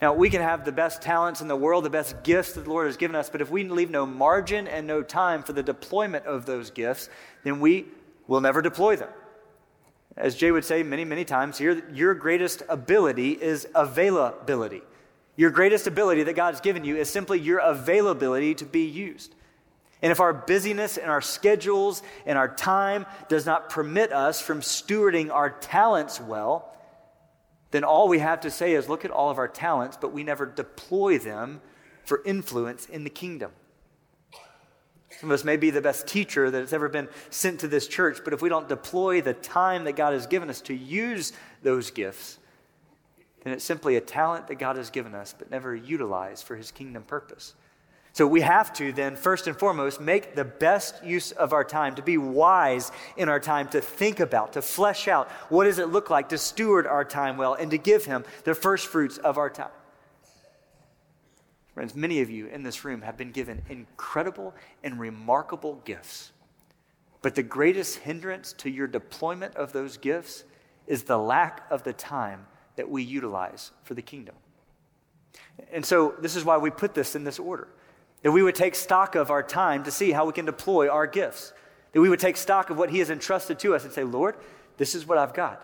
Now, 0.00 0.14
we 0.14 0.30
can 0.30 0.40
have 0.40 0.64
the 0.64 0.72
best 0.72 1.02
talents 1.02 1.40
in 1.40 1.48
the 1.48 1.56
world, 1.56 1.84
the 1.84 1.90
best 1.90 2.22
gifts 2.22 2.52
that 2.54 2.64
the 2.64 2.70
Lord 2.70 2.86
has 2.86 2.96
given 2.96 3.14
us, 3.14 3.30
but 3.30 3.40
if 3.40 3.50
we 3.50 3.64
leave 3.64 3.90
no 3.90 4.06
margin 4.06 4.66
and 4.66 4.86
no 4.86 5.02
time 5.02 5.42
for 5.42 5.52
the 5.52 5.62
deployment 5.62 6.26
of 6.26 6.46
those 6.46 6.70
gifts, 6.70 7.08
then 7.42 7.60
we 7.60 7.86
will 8.26 8.40
never 8.40 8.62
deploy 8.62 8.96
them. 8.96 9.10
As 10.16 10.36
Jay 10.36 10.50
would 10.50 10.64
say 10.64 10.82
many, 10.82 11.04
many 11.04 11.24
times 11.24 11.58
here, 11.58 11.82
your 11.92 12.14
greatest 12.14 12.62
ability 12.68 13.32
is 13.32 13.66
availability. 13.74 14.82
Your 15.36 15.50
greatest 15.50 15.86
ability 15.86 16.22
that 16.24 16.34
God's 16.34 16.60
given 16.60 16.84
you 16.84 16.96
is 16.96 17.10
simply 17.10 17.40
your 17.40 17.58
availability 17.58 18.54
to 18.56 18.64
be 18.64 18.84
used. 18.84 19.34
And 20.02 20.12
if 20.12 20.20
our 20.20 20.32
busyness 20.32 20.96
and 20.96 21.10
our 21.10 21.20
schedules 21.20 22.02
and 22.26 22.38
our 22.38 22.54
time 22.54 23.06
does 23.28 23.46
not 23.46 23.70
permit 23.70 24.12
us 24.12 24.40
from 24.40 24.60
stewarding 24.60 25.32
our 25.32 25.50
talents 25.50 26.20
well, 26.20 26.76
then 27.74 27.82
all 27.82 28.06
we 28.06 28.20
have 28.20 28.40
to 28.42 28.52
say 28.52 28.74
is 28.74 28.88
look 28.88 29.04
at 29.04 29.10
all 29.10 29.30
of 29.30 29.38
our 29.38 29.48
talents, 29.48 29.98
but 30.00 30.12
we 30.12 30.22
never 30.22 30.46
deploy 30.46 31.18
them 31.18 31.60
for 32.04 32.22
influence 32.24 32.86
in 32.86 33.02
the 33.02 33.10
kingdom. 33.10 33.50
Some 35.18 35.28
of 35.28 35.34
us 35.34 35.42
may 35.42 35.56
be 35.56 35.70
the 35.70 35.80
best 35.80 36.06
teacher 36.06 36.52
that 36.52 36.60
has 36.60 36.72
ever 36.72 36.88
been 36.88 37.08
sent 37.30 37.58
to 37.60 37.68
this 37.68 37.88
church, 37.88 38.18
but 38.22 38.32
if 38.32 38.40
we 38.40 38.48
don't 38.48 38.68
deploy 38.68 39.20
the 39.20 39.34
time 39.34 39.82
that 39.84 39.96
God 39.96 40.12
has 40.12 40.28
given 40.28 40.48
us 40.50 40.60
to 40.62 40.74
use 40.74 41.32
those 41.64 41.90
gifts, 41.90 42.38
then 43.42 43.52
it's 43.52 43.64
simply 43.64 43.96
a 43.96 44.00
talent 44.00 44.46
that 44.46 44.56
God 44.56 44.76
has 44.76 44.90
given 44.90 45.12
us, 45.12 45.34
but 45.36 45.50
never 45.50 45.74
utilized 45.74 46.44
for 46.44 46.54
his 46.54 46.70
kingdom 46.70 47.02
purpose. 47.02 47.54
So 48.14 48.28
we 48.28 48.42
have 48.42 48.72
to 48.74 48.92
then, 48.92 49.16
first 49.16 49.48
and 49.48 49.58
foremost, 49.58 50.00
make 50.00 50.36
the 50.36 50.44
best 50.44 51.04
use 51.04 51.32
of 51.32 51.52
our 51.52 51.64
time, 51.64 51.96
to 51.96 52.02
be 52.02 52.16
wise 52.16 52.92
in 53.16 53.28
our 53.28 53.40
time, 53.40 53.66
to 53.70 53.80
think 53.80 54.20
about, 54.20 54.52
to 54.52 54.62
flesh 54.62 55.08
out 55.08 55.28
what 55.48 55.64
does 55.64 55.80
it 55.80 55.88
look 55.88 56.10
like 56.10 56.28
to 56.28 56.38
steward 56.38 56.86
our 56.86 57.04
time 57.04 57.36
well, 57.36 57.54
and 57.54 57.72
to 57.72 57.76
give 57.76 58.04
Him 58.04 58.24
the 58.44 58.54
first 58.54 58.86
fruits 58.86 59.18
of 59.18 59.36
our 59.36 59.50
time. 59.50 59.72
Friends, 61.74 61.96
many 61.96 62.20
of 62.20 62.30
you 62.30 62.46
in 62.46 62.62
this 62.62 62.84
room 62.84 63.02
have 63.02 63.16
been 63.16 63.32
given 63.32 63.62
incredible 63.68 64.54
and 64.84 65.00
remarkable 65.00 65.82
gifts. 65.84 66.30
But 67.20 67.34
the 67.34 67.42
greatest 67.42 67.98
hindrance 67.98 68.52
to 68.58 68.70
your 68.70 68.86
deployment 68.86 69.56
of 69.56 69.72
those 69.72 69.96
gifts 69.96 70.44
is 70.86 71.02
the 71.02 71.18
lack 71.18 71.66
of 71.68 71.82
the 71.82 71.92
time 71.92 72.46
that 72.76 72.88
we 72.88 73.02
utilize 73.02 73.72
for 73.82 73.94
the 73.94 74.02
kingdom. 74.02 74.36
And 75.72 75.84
so, 75.84 76.14
this 76.20 76.36
is 76.36 76.44
why 76.44 76.58
we 76.58 76.70
put 76.70 76.94
this 76.94 77.16
in 77.16 77.24
this 77.24 77.40
order. 77.40 77.66
That 78.24 78.32
we 78.32 78.42
would 78.42 78.54
take 78.54 78.74
stock 78.74 79.14
of 79.14 79.30
our 79.30 79.42
time 79.42 79.84
to 79.84 79.90
see 79.90 80.10
how 80.10 80.24
we 80.24 80.32
can 80.32 80.46
deploy 80.46 80.88
our 80.88 81.06
gifts. 81.06 81.52
That 81.92 82.00
we 82.00 82.08
would 82.08 82.18
take 82.18 82.38
stock 82.38 82.70
of 82.70 82.78
what 82.78 82.90
He 82.90 82.98
has 82.98 83.10
entrusted 83.10 83.58
to 83.60 83.74
us 83.74 83.84
and 83.84 83.92
say, 83.92 84.02
Lord, 84.02 84.34
this 84.78 84.94
is 84.94 85.06
what 85.06 85.18
I've 85.18 85.34
got. 85.34 85.62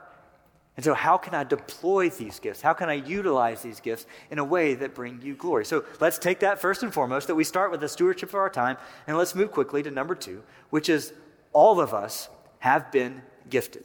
And 0.76 0.85
so, 0.85 0.93
how 0.93 1.17
can 1.17 1.35
I 1.35 1.43
deploy 1.43 2.11
these 2.11 2.38
gifts? 2.38 2.61
How 2.61 2.75
can 2.75 2.88
I 2.88 2.95
utilize 2.95 3.62
these 3.62 3.81
gifts 3.81 4.07
in 4.31 4.38
a 4.38 4.45
way 4.45 4.75
that 4.75 4.95
bring 4.95 5.21
you 5.23 5.35
glory? 5.35 5.64
So, 5.64 5.85
let's 6.00 6.19
take 6.19 6.40
that 6.40 6.61
first 6.61 6.83
and 6.83 6.93
foremost, 6.93 7.26
that 7.26 7.35
we 7.35 7.45
start 7.45 7.71
with 7.71 7.81
the 7.81 7.88
stewardship 7.88 8.29
of 8.29 8.37
our 8.37 8.50
time, 8.50 8.76
and 9.07 9.17
let's 9.17 9.35
move 9.35 9.52
quickly 9.52 9.83
to 9.83 9.90
number 9.90 10.14
two, 10.14 10.43
which 10.69 10.88
is 10.88 11.12
all 11.52 11.81
of 11.81 11.93
us 11.93 12.29
have 12.61 12.93
been 12.93 13.23
gifted. 13.49 13.85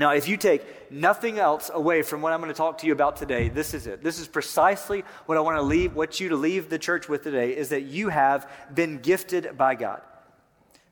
Now, 0.00 0.12
if 0.12 0.26
you 0.28 0.38
take 0.38 0.90
nothing 0.90 1.38
else 1.38 1.70
away 1.72 2.00
from 2.00 2.22
what 2.22 2.32
I'm 2.32 2.40
going 2.40 2.50
to 2.50 2.56
talk 2.56 2.78
to 2.78 2.86
you 2.86 2.94
about 2.94 3.18
today, 3.18 3.50
this 3.50 3.74
is 3.74 3.86
it. 3.86 4.02
This 4.02 4.18
is 4.18 4.26
precisely 4.26 5.04
what 5.26 5.36
I 5.36 5.42
want 5.42 5.58
to 5.58 5.62
leave, 5.62 5.94
what 5.94 6.18
you 6.18 6.30
to 6.30 6.36
leave 6.36 6.70
the 6.70 6.78
church 6.78 7.06
with 7.06 7.22
today 7.22 7.54
is 7.54 7.68
that 7.68 7.82
you 7.82 8.08
have 8.08 8.50
been 8.74 9.00
gifted 9.00 9.58
by 9.58 9.74
God. 9.74 10.00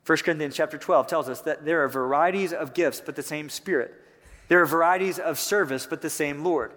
1 0.05 0.17
Corinthians 0.19 0.55
chapter 0.55 0.77
12 0.77 1.07
tells 1.07 1.27
us 1.27 1.41
that 1.41 1.65
there 1.65 1.83
are 1.83 1.87
varieties 1.87 2.53
of 2.53 2.75
gifts, 2.75 3.01
but 3.03 3.15
the 3.15 3.23
same 3.23 3.49
Spirit. 3.49 3.95
There 4.47 4.61
are 4.61 4.67
varieties 4.67 5.17
of 5.17 5.39
service, 5.39 5.87
but 5.87 6.03
the 6.03 6.09
same 6.11 6.43
Lord. 6.43 6.71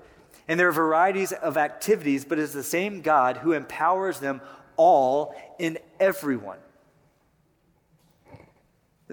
And 0.48 0.58
there 0.58 0.68
are 0.68 0.72
varieties 0.72 1.32
of 1.32 1.58
activities, 1.58 2.24
but 2.24 2.38
it's 2.38 2.54
the 2.54 2.62
same 2.62 3.02
God 3.02 3.36
who 3.36 3.52
empowers 3.52 4.20
them 4.20 4.40
all 4.78 5.34
in 5.58 5.76
everyone. 6.00 6.60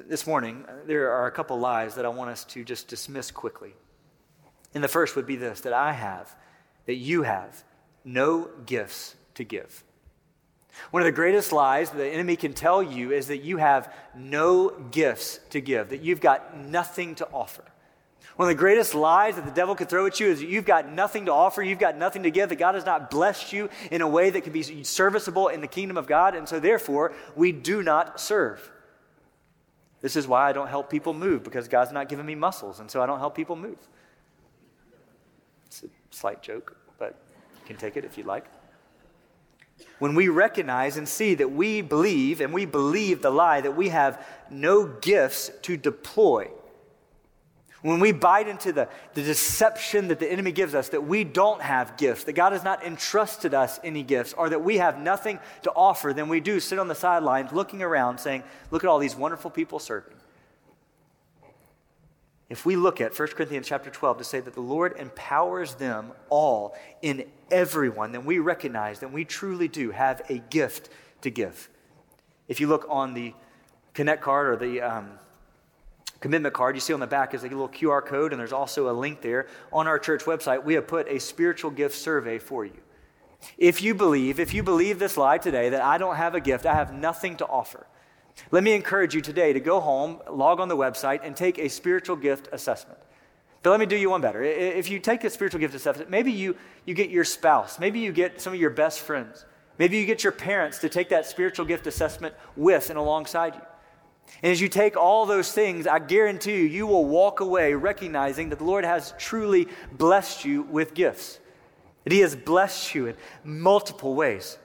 This 0.07 0.27
morning, 0.27 0.65
uh, 0.67 0.73
there 0.85 1.11
are 1.11 1.27
a 1.27 1.31
couple 1.31 1.59
lies 1.59 1.95
that 1.95 2.05
I 2.05 2.09
want 2.09 2.29
us 2.29 2.43
to 2.45 2.63
just 2.63 2.87
dismiss 2.87 3.31
quickly. 3.31 3.73
And 4.73 4.83
the 4.83 4.87
first 4.87 5.15
would 5.15 5.25
be 5.25 5.35
this 5.35 5.61
that 5.61 5.73
I 5.73 5.93
have, 5.93 6.33
that 6.85 6.95
you 6.95 7.23
have, 7.23 7.63
no 8.05 8.49
gifts 8.65 9.15
to 9.35 9.43
give. 9.43 9.83
One 10.91 11.01
of 11.01 11.05
the 11.05 11.11
greatest 11.11 11.51
lies 11.51 11.89
that 11.89 11.97
the 11.97 12.07
enemy 12.07 12.35
can 12.35 12.53
tell 12.53 12.81
you 12.81 13.11
is 13.11 13.27
that 13.27 13.39
you 13.39 13.57
have 13.57 13.93
no 14.15 14.69
gifts 14.91 15.39
to 15.49 15.59
give, 15.59 15.89
that 15.89 16.01
you've 16.01 16.21
got 16.21 16.57
nothing 16.57 17.15
to 17.15 17.27
offer. 17.33 17.63
One 18.35 18.47
of 18.47 18.55
the 18.55 18.59
greatest 18.59 18.95
lies 18.95 19.35
that 19.35 19.45
the 19.45 19.51
devil 19.51 19.75
could 19.75 19.89
throw 19.89 20.05
at 20.05 20.19
you 20.19 20.27
is 20.27 20.39
that 20.39 20.47
you've 20.47 20.65
got 20.65 20.89
nothing 20.89 21.25
to 21.25 21.33
offer, 21.33 21.61
you've 21.61 21.79
got 21.79 21.97
nothing 21.97 22.23
to 22.23 22.31
give, 22.31 22.49
that 22.49 22.55
God 22.55 22.75
has 22.75 22.85
not 22.85 23.11
blessed 23.11 23.51
you 23.51 23.69
in 23.91 24.01
a 24.01 24.07
way 24.07 24.29
that 24.29 24.41
can 24.41 24.53
be 24.53 24.83
serviceable 24.83 25.49
in 25.49 25.59
the 25.59 25.67
kingdom 25.67 25.97
of 25.97 26.07
God, 26.07 26.35
and 26.35 26.47
so 26.47 26.59
therefore 26.59 27.13
we 27.35 27.51
do 27.51 27.83
not 27.83 28.21
serve. 28.21 28.71
This 30.01 30.15
is 30.15 30.27
why 30.27 30.49
I 30.49 30.53
don't 30.53 30.67
help 30.67 30.89
people 30.89 31.13
move, 31.13 31.43
because 31.43 31.67
God's 31.67 31.91
not 31.91 32.07
giving 32.07 32.25
me 32.25 32.35
muscles, 32.35 32.79
and 32.79 32.89
so 32.89 33.01
I 33.01 33.05
don't 33.05 33.19
help 33.19 33.35
people 33.35 33.55
move. 33.55 33.77
It's 35.65 35.83
a 35.83 35.87
slight 36.09 36.41
joke, 36.41 36.77
but 36.97 37.15
you 37.61 37.67
can 37.67 37.75
take 37.75 37.97
it 37.97 38.05
if 38.05 38.17
you'd 38.17 38.27
like. 38.27 38.45
When 39.99 40.15
we 40.15 40.29
recognize 40.29 40.97
and 40.97 41.07
see 41.07 41.35
that 41.35 41.51
we 41.51 41.81
believe, 41.81 42.41
and 42.41 42.53
we 42.53 42.65
believe 42.65 43.21
the 43.21 43.29
lie 43.29 43.61
that 43.61 43.75
we 43.75 43.89
have 43.89 44.25
no 44.49 44.85
gifts 44.85 45.51
to 45.63 45.77
deploy, 45.77 46.49
when 47.81 47.99
we 47.99 48.11
bite 48.11 48.47
into 48.47 48.73
the, 48.73 48.89
the 49.13 49.23
deception 49.23 50.09
that 50.09 50.19
the 50.19 50.29
enemy 50.29 50.51
gives 50.51 50.75
us, 50.75 50.89
that 50.89 51.05
we 51.05 51.23
don't 51.23 51.61
have 51.61 51.95
gifts, 51.97 52.25
that 52.25 52.33
God 52.33 52.51
has 52.51 52.63
not 52.63 52.83
entrusted 52.85 53.53
us 53.53 53.79
any 53.83 54.03
gifts, 54.03 54.33
or 54.33 54.49
that 54.49 54.63
we 54.63 54.77
have 54.77 54.99
nothing 54.99 55.39
to 55.63 55.71
offer, 55.71 56.13
then 56.13 56.27
we 56.27 56.39
do 56.39 56.59
sit 56.59 56.77
on 56.77 56.87
the 56.87 56.95
sidelines 56.95 57.53
looking 57.53 57.81
around 57.81 58.19
saying, 58.19 58.43
Look 58.71 58.83
at 58.83 58.89
all 58.89 58.99
these 58.99 59.15
wonderful 59.15 59.49
people 59.49 59.79
serving. 59.79 60.15
If 62.49 62.65
we 62.65 62.75
look 62.75 62.99
at 62.99 63.17
1 63.17 63.27
Corinthians 63.29 63.67
chapter 63.67 63.91
12 63.91 64.17
to 64.17 64.23
say 64.23 64.39
that 64.39 64.55
the 64.55 64.61
Lord 64.61 64.95
empowers 64.97 65.75
them 65.75 66.11
all 66.29 66.75
in 67.01 67.25
everyone, 67.51 68.11
then 68.11 68.25
we 68.25 68.39
recognize 68.39 68.99
that 68.99 69.13
we 69.13 69.23
truly 69.23 69.67
do 69.67 69.91
have 69.91 70.23
a 70.29 70.39
gift 70.49 70.89
to 71.21 71.29
give. 71.29 71.69
If 72.47 72.59
you 72.59 72.67
look 72.67 72.85
on 72.89 73.13
the 73.13 73.33
Connect 73.93 74.21
card 74.21 74.47
or 74.47 74.55
the 74.55 74.81
um, 74.81 75.11
commitment 76.19 76.53
card 76.53 76.75
you 76.75 76.81
see 76.81 76.93
on 76.93 76.99
the 76.99 77.07
back 77.07 77.33
is 77.33 77.43
a 77.43 77.47
little 77.47 77.69
QR 77.69 78.05
code, 78.05 78.31
and 78.33 78.39
there's 78.39 78.53
also 78.53 78.89
a 78.89 78.93
link 78.93 79.21
there. 79.21 79.47
On 79.71 79.87
our 79.87 79.99
church 79.99 80.25
website, 80.25 80.63
we 80.63 80.73
have 80.73 80.87
put 80.87 81.07
a 81.07 81.19
spiritual 81.19 81.71
gift 81.71 81.95
survey 81.95 82.39
for 82.39 82.65
you. 82.65 82.79
If 83.57 83.81
you 83.81 83.95
believe, 83.95 84.39
if 84.39 84.53
you 84.53 84.63
believe 84.63 84.99
this 84.99 85.15
lie 85.15 85.37
today 85.37 85.69
that 85.69 85.81
I 85.81 85.97
don't 85.97 86.17
have 86.17 86.35
a 86.35 86.41
gift, 86.41 86.65
I 86.65 86.75
have 86.75 86.93
nothing 86.93 87.37
to 87.37 87.47
offer, 87.47 87.87
let 88.51 88.63
me 88.63 88.73
encourage 88.73 89.13
you 89.13 89.21
today 89.21 89.53
to 89.53 89.59
go 89.59 89.79
home, 89.79 90.19
log 90.29 90.59
on 90.59 90.67
the 90.67 90.77
website, 90.77 91.21
and 91.23 91.35
take 91.35 91.57
a 91.57 91.67
spiritual 91.67 92.15
gift 92.15 92.47
assessment. 92.51 92.99
But 93.61 93.71
let 93.71 93.79
me 93.79 93.85
do 93.85 93.97
you 93.97 94.09
one 94.09 94.21
better. 94.21 94.41
If 94.41 94.89
you 94.89 94.99
take 94.99 95.23
a 95.23 95.29
spiritual 95.29 95.59
gift 95.59 95.75
assessment, 95.75 96.09
maybe 96.09 96.31
you, 96.31 96.55
you 96.85 96.93
get 96.93 97.09
your 97.09 97.25
spouse, 97.25 97.79
maybe 97.79 97.99
you 97.99 98.11
get 98.11 98.39
some 98.41 98.53
of 98.53 98.59
your 98.59 98.69
best 98.69 99.01
friends, 99.01 99.45
maybe 99.77 99.97
you 99.97 100.05
get 100.05 100.23
your 100.23 100.31
parents 100.31 100.79
to 100.79 100.89
take 100.89 101.09
that 101.09 101.25
spiritual 101.25 101.65
gift 101.65 101.85
assessment 101.85 102.33
with 102.55 102.89
and 102.89 102.97
alongside 102.97 103.55
you. 103.55 103.61
And 104.41 104.51
as 104.51 104.61
you 104.61 104.69
take 104.69 104.95
all 104.95 105.25
those 105.25 105.51
things, 105.51 105.85
I 105.85 105.99
guarantee 105.99 106.57
you, 106.57 106.63
you 106.63 106.87
will 106.87 107.05
walk 107.05 107.39
away 107.39 107.73
recognizing 107.73 108.49
that 108.49 108.59
the 108.59 108.65
Lord 108.65 108.85
has 108.85 109.13
truly 109.17 109.67
blessed 109.91 110.45
you 110.45 110.63
with 110.63 110.93
gifts, 110.93 111.39
that 112.03 112.13
He 112.13 112.19
has 112.19 112.35
blessed 112.35 112.95
you 112.95 113.07
in 113.07 113.15
multiple 113.43 114.15
ways. 114.15 114.57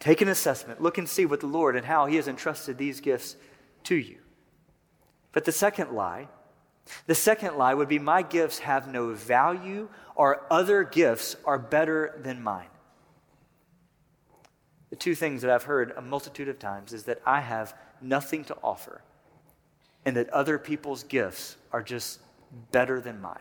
Take 0.00 0.20
an 0.20 0.28
assessment, 0.28 0.80
look 0.80 0.98
and 0.98 1.08
see 1.08 1.26
what 1.26 1.40
the 1.40 1.46
Lord 1.46 1.76
and 1.76 1.86
how 1.86 2.06
He 2.06 2.16
has 2.16 2.28
entrusted 2.28 2.76
these 2.78 3.00
gifts 3.00 3.36
to 3.84 3.94
you. 3.94 4.18
But 5.32 5.44
the 5.44 5.52
second 5.52 5.92
lie, 5.92 6.28
the 7.06 7.14
second 7.14 7.56
lie 7.56 7.74
would 7.74 7.88
be 7.88 7.98
my 7.98 8.22
gifts 8.22 8.60
have 8.60 8.88
no 8.88 9.12
value 9.12 9.88
or 10.14 10.46
other 10.50 10.82
gifts 10.82 11.36
are 11.44 11.58
better 11.58 12.18
than 12.22 12.42
mine. 12.42 12.68
The 14.90 14.96
two 14.96 15.14
things 15.14 15.42
that 15.42 15.50
I've 15.50 15.64
heard 15.64 15.92
a 15.96 16.00
multitude 16.00 16.48
of 16.48 16.58
times 16.58 16.92
is 16.92 17.04
that 17.04 17.20
I 17.26 17.40
have 17.40 17.74
nothing 18.00 18.44
to 18.44 18.56
offer 18.62 19.02
and 20.04 20.16
that 20.16 20.30
other 20.30 20.58
people's 20.58 21.02
gifts 21.02 21.56
are 21.72 21.82
just 21.82 22.20
better 22.70 23.00
than 23.00 23.20
mine. 23.20 23.38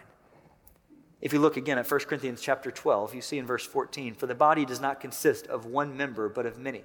If 1.21 1.33
you 1.33 1.39
look 1.39 1.57
again 1.57 1.77
at 1.77 1.89
1 1.89 1.99
Corinthians 2.01 2.41
chapter 2.41 2.71
12, 2.71 3.15
you 3.15 3.21
see 3.21 3.37
in 3.37 3.45
verse 3.45 3.65
14, 3.65 4.15
for 4.15 4.25
the 4.25 4.35
body 4.35 4.65
does 4.65 4.81
not 4.81 4.99
consist 4.99 5.47
of 5.47 5.65
one 5.65 5.95
member, 5.95 6.27
but 6.27 6.45
of 6.45 6.57
many. 6.57 6.83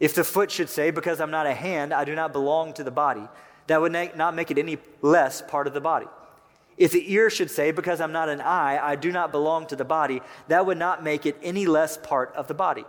If 0.00 0.14
the 0.14 0.24
foot 0.24 0.50
should 0.50 0.68
say, 0.68 0.90
because 0.90 1.20
I'm 1.20 1.30
not 1.30 1.46
a 1.46 1.54
hand, 1.54 1.92
I 1.92 2.04
do 2.04 2.14
not 2.14 2.32
belong 2.32 2.72
to 2.74 2.84
the 2.84 2.90
body, 2.90 3.26
that 3.68 3.80
would 3.80 3.92
not 3.92 4.34
make 4.34 4.50
it 4.50 4.58
any 4.58 4.78
less 5.02 5.42
part 5.42 5.66
of 5.66 5.74
the 5.74 5.80
body. 5.80 6.06
If 6.76 6.92
the 6.92 7.12
ear 7.12 7.30
should 7.30 7.50
say, 7.50 7.72
because 7.72 8.00
I'm 8.00 8.12
not 8.12 8.28
an 8.28 8.40
eye, 8.40 8.78
I 8.80 8.94
do 8.94 9.10
not 9.10 9.32
belong 9.32 9.66
to 9.66 9.76
the 9.76 9.84
body, 9.84 10.22
that 10.46 10.64
would 10.64 10.78
not 10.78 11.02
make 11.02 11.26
it 11.26 11.36
any 11.42 11.66
less 11.66 11.96
part 11.96 12.32
of 12.36 12.46
the 12.46 12.54
body. 12.54 12.84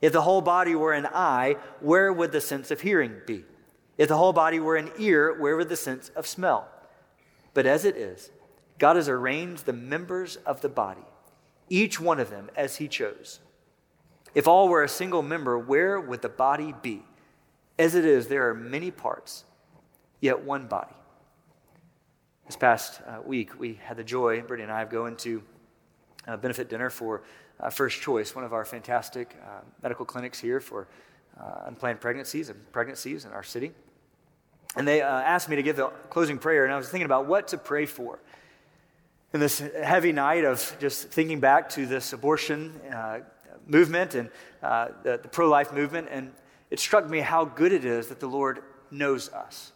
If 0.00 0.12
the 0.12 0.22
whole 0.22 0.42
body 0.42 0.74
were 0.74 0.92
an 0.92 1.06
eye, 1.06 1.56
where 1.80 2.12
would 2.12 2.32
the 2.32 2.40
sense 2.40 2.70
of 2.70 2.82
hearing 2.82 3.16
be? 3.26 3.44
If 3.96 4.08
the 4.08 4.16
whole 4.16 4.32
body 4.32 4.60
were 4.60 4.76
an 4.76 4.90
ear, 4.98 5.38
where 5.38 5.56
would 5.56 5.68
the 5.68 5.76
sense 5.76 6.10
of 6.10 6.26
smell? 6.26 6.68
But 7.54 7.66
as 7.66 7.84
it 7.84 7.96
is, 7.96 8.30
God 8.78 8.96
has 8.96 9.08
arranged 9.08 9.64
the 9.64 9.72
members 9.72 10.36
of 10.36 10.60
the 10.60 10.68
body, 10.68 11.04
each 11.70 11.98
one 11.98 12.20
of 12.20 12.28
them 12.28 12.50
as 12.54 12.76
He 12.76 12.88
chose. 12.88 13.40
If 14.34 14.46
all 14.46 14.68
were 14.68 14.84
a 14.84 14.88
single 14.88 15.22
member, 15.22 15.58
where 15.58 15.98
would 15.98 16.20
the 16.20 16.28
body 16.28 16.74
be? 16.82 17.02
As 17.78 17.94
it 17.94 18.04
is, 18.04 18.28
there 18.28 18.48
are 18.50 18.54
many 18.54 18.90
parts, 18.90 19.44
yet 20.20 20.42
one 20.42 20.66
body. 20.66 20.94
This 22.44 22.56
past 22.56 23.00
uh, 23.06 23.22
week, 23.24 23.58
we 23.58 23.80
had 23.82 23.96
the 23.96 24.04
joy, 24.04 24.42
Brittany 24.42 24.64
and 24.64 24.72
I, 24.72 24.82
of 24.82 24.90
going 24.90 25.16
to 25.16 25.42
a 26.26 26.36
benefit 26.36 26.68
dinner 26.68 26.90
for 26.90 27.22
uh, 27.60 27.70
First 27.70 28.00
Choice, 28.00 28.34
one 28.34 28.44
of 28.44 28.52
our 28.52 28.64
fantastic 28.64 29.36
uh, 29.42 29.60
medical 29.82 30.04
clinics 30.04 30.38
here 30.38 30.60
for 30.60 30.88
uh, 31.40 31.64
unplanned 31.66 32.00
pregnancies 32.00 32.48
and 32.48 32.72
pregnancies 32.72 33.24
in 33.24 33.32
our 33.32 33.42
city. 33.42 33.72
And 34.76 34.86
they 34.86 35.02
uh, 35.02 35.08
asked 35.08 35.48
me 35.48 35.56
to 35.56 35.62
give 35.62 35.76
the 35.76 35.88
closing 36.10 36.38
prayer, 36.38 36.64
and 36.64 36.72
I 36.72 36.76
was 36.76 36.88
thinking 36.88 37.06
about 37.06 37.26
what 37.26 37.48
to 37.48 37.58
pray 37.58 37.86
for. 37.86 38.18
In 39.32 39.40
this 39.40 39.58
heavy 39.58 40.12
night 40.12 40.44
of 40.44 40.76
just 40.80 41.08
thinking 41.08 41.40
back 41.40 41.68
to 41.70 41.86
this 41.86 42.12
abortion 42.12 42.72
uh, 42.92 43.20
movement 43.66 44.14
and 44.14 44.30
the, 44.60 45.20
the 45.22 45.28
pro 45.28 45.48
life 45.48 45.72
movement, 45.72 46.08
and 46.10 46.32
it 46.70 46.78
struck 46.80 47.08
me 47.08 47.20
how 47.20 47.44
good 47.44 47.72
it 47.72 47.84
is 47.84 48.08
that 48.08 48.20
the 48.20 48.26
Lord 48.26 48.62
knows 48.90 49.32
us. 49.32 49.72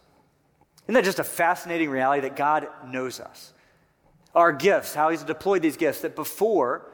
Isn't 0.85 0.95
that 0.95 1.05
just 1.05 1.19
a 1.19 1.25
fascinating 1.25 1.91
reality 1.91 2.23
that 2.23 2.37
God 2.37 2.69
knows 2.87 3.21
us? 3.21 3.53
Our 4.35 4.53
gifts, 4.53 4.95
how 4.95 5.11
He's 5.11 5.23
deployed 5.23 5.63
these 5.63 5.77
gifts, 5.77 6.01
that 6.01 6.17
before 6.17 6.91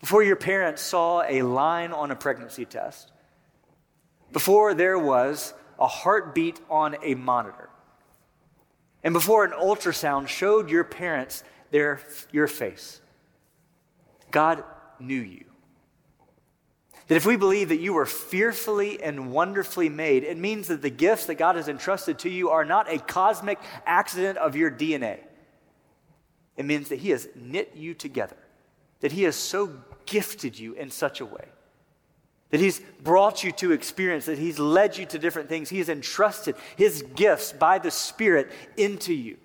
before 0.00 0.22
your 0.22 0.36
parents 0.36 0.82
saw 0.82 1.22
a 1.22 1.42
line 1.42 1.92
on 1.92 2.10
a 2.10 2.16
pregnancy 2.16 2.64
test, 2.64 3.12
before 4.32 4.74
there 4.74 4.98
was 4.98 5.54
a 5.78 5.86
heartbeat 5.86 6.60
on 6.68 6.96
a 7.02 7.14
monitor, 7.14 7.68
and 9.02 9.12
before 9.12 9.44
an 9.44 9.52
ultrasound 9.52 10.28
showed 10.28 10.70
your 10.70 10.84
parents 10.84 11.44
their, 11.70 12.00
your 12.32 12.46
face, 12.46 13.00
God 14.30 14.64
knew 14.98 15.20
you. 15.20 15.44
That 17.08 17.16
if 17.16 17.26
we 17.26 17.36
believe 17.36 17.68
that 17.68 17.80
you 17.80 17.92
were 17.92 18.06
fearfully 18.06 19.02
and 19.02 19.30
wonderfully 19.30 19.90
made, 19.90 20.24
it 20.24 20.38
means 20.38 20.68
that 20.68 20.80
the 20.80 20.90
gifts 20.90 21.26
that 21.26 21.34
God 21.34 21.56
has 21.56 21.68
entrusted 21.68 22.18
to 22.20 22.30
you 22.30 22.48
are 22.50 22.64
not 22.64 22.90
a 22.90 22.98
cosmic 22.98 23.58
accident 23.84 24.38
of 24.38 24.56
your 24.56 24.70
DNA. 24.70 25.18
It 26.56 26.64
means 26.64 26.88
that 26.88 27.00
He 27.00 27.10
has 27.10 27.28
knit 27.34 27.72
you 27.74 27.92
together, 27.92 28.36
that 29.04 29.12
He 29.12 29.24
has 29.24 29.36
so 29.36 29.70
gifted 30.06 30.58
you 30.58 30.72
in 30.72 30.90
such 30.90 31.20
a 31.20 31.26
way. 31.26 31.44
That 32.48 32.60
He's 32.60 32.80
brought 33.02 33.44
you 33.44 33.52
to 33.52 33.72
experience, 33.72 34.24
that 34.24 34.38
He's 34.38 34.58
led 34.58 34.96
you 34.96 35.04
to 35.04 35.18
different 35.18 35.50
things. 35.50 35.68
He 35.68 35.76
has 35.76 35.90
entrusted 35.90 36.56
His 36.78 37.02
gifts 37.14 37.52
by 37.52 37.78
the 37.78 37.90
Spirit 37.90 38.50
into 38.78 39.12
you. 39.12 39.36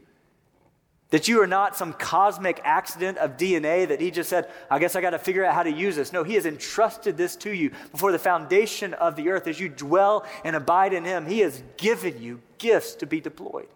That 1.10 1.28
you 1.28 1.42
are 1.42 1.48
not 1.48 1.76
some 1.76 1.92
cosmic 1.92 2.62
accident 2.64 3.18
of 3.18 3.36
DNA 3.36 3.86
that 3.90 4.00
He 4.00 4.12
just 4.12 4.30
said, 4.30 4.50
I 4.72 4.80
guess 4.80 4.96
I 4.96 5.02
got 5.02 5.10
to 5.10 5.20
figure 5.20 5.44
out 5.44 5.54
how 5.54 5.64
to 5.64 5.70
use 5.70 5.98
this. 5.98 6.14
No, 6.14 6.24
He 6.24 6.36
has 6.36 6.46
entrusted 6.46 7.18
this 7.18 7.36
to 7.36 7.54
you 7.54 7.72
before 7.92 8.14
the 8.14 8.18
foundation 8.18 8.94
of 8.94 9.18
the 9.18 9.28
earth. 9.28 9.46
As 9.46 9.60
you 9.60 9.68
dwell 9.68 10.26
and 10.46 10.56
abide 10.56 10.94
in 10.94 11.04
Him, 11.04 11.26
He 11.26 11.40
has 11.40 11.62
given 11.76 12.22
you 12.22 12.40
gifts 12.60 12.96
to 12.96 13.06
be 13.06 13.20
deployed. 13.20 13.68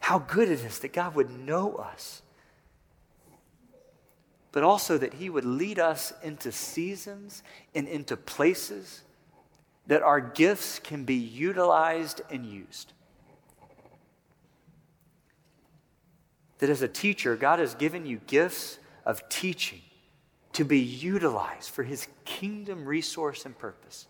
How 0.00 0.20
good 0.20 0.48
it 0.48 0.64
is 0.64 0.78
that 0.78 0.94
God 0.94 1.14
would 1.16 1.38
know 1.38 1.74
us 1.74 2.22
but 4.58 4.64
also 4.64 4.98
that 4.98 5.14
He 5.14 5.30
would 5.30 5.44
lead 5.44 5.78
us 5.78 6.12
into 6.20 6.50
seasons 6.50 7.44
and 7.76 7.86
into 7.86 8.16
places 8.16 9.02
that 9.86 10.02
our 10.02 10.20
gifts 10.20 10.80
can 10.80 11.04
be 11.04 11.14
utilized 11.14 12.22
and 12.28 12.44
used. 12.44 12.92
that 16.58 16.68
as 16.68 16.82
a 16.82 16.88
teacher, 16.88 17.36
God 17.36 17.60
has 17.60 17.76
given 17.76 18.04
you 18.04 18.20
gifts 18.26 18.80
of 19.06 19.28
teaching 19.28 19.80
to 20.54 20.64
be 20.64 20.80
utilized 20.80 21.70
for 21.70 21.84
his 21.84 22.08
kingdom 22.24 22.84
resource 22.84 23.46
and 23.46 23.56
purpose. 23.56 24.08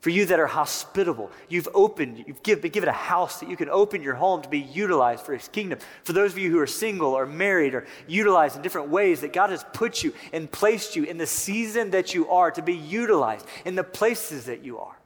For 0.00 0.08
you 0.08 0.24
that 0.26 0.40
are 0.40 0.46
hospitable, 0.46 1.30
you've 1.50 1.68
opened, 1.74 2.24
you've 2.26 2.42
give, 2.42 2.62
been 2.62 2.70
given 2.70 2.88
a 2.88 2.92
house 2.92 3.40
that 3.40 3.50
you 3.50 3.56
can 3.56 3.68
open 3.68 4.02
your 4.02 4.14
home 4.14 4.40
to 4.40 4.48
be 4.48 4.60
utilized 4.60 5.26
for 5.26 5.34
his 5.34 5.48
kingdom. 5.48 5.78
For 6.04 6.14
those 6.14 6.32
of 6.32 6.38
you 6.38 6.50
who 6.50 6.58
are 6.58 6.66
single 6.66 7.12
or 7.12 7.26
married 7.26 7.74
or 7.74 7.86
utilized 8.06 8.56
in 8.56 8.62
different 8.62 8.88
ways, 8.88 9.20
that 9.20 9.34
God 9.34 9.50
has 9.50 9.62
put 9.74 10.02
you 10.02 10.14
and 10.32 10.50
placed 10.50 10.96
you 10.96 11.04
in 11.04 11.18
the 11.18 11.26
season 11.26 11.90
that 11.90 12.14
you 12.14 12.30
are 12.30 12.50
to 12.50 12.62
be 12.62 12.74
utilized 12.74 13.46
in 13.66 13.74
the 13.74 13.84
places 13.84 14.46
that 14.46 14.64
you 14.64 14.78
are. 14.78 14.96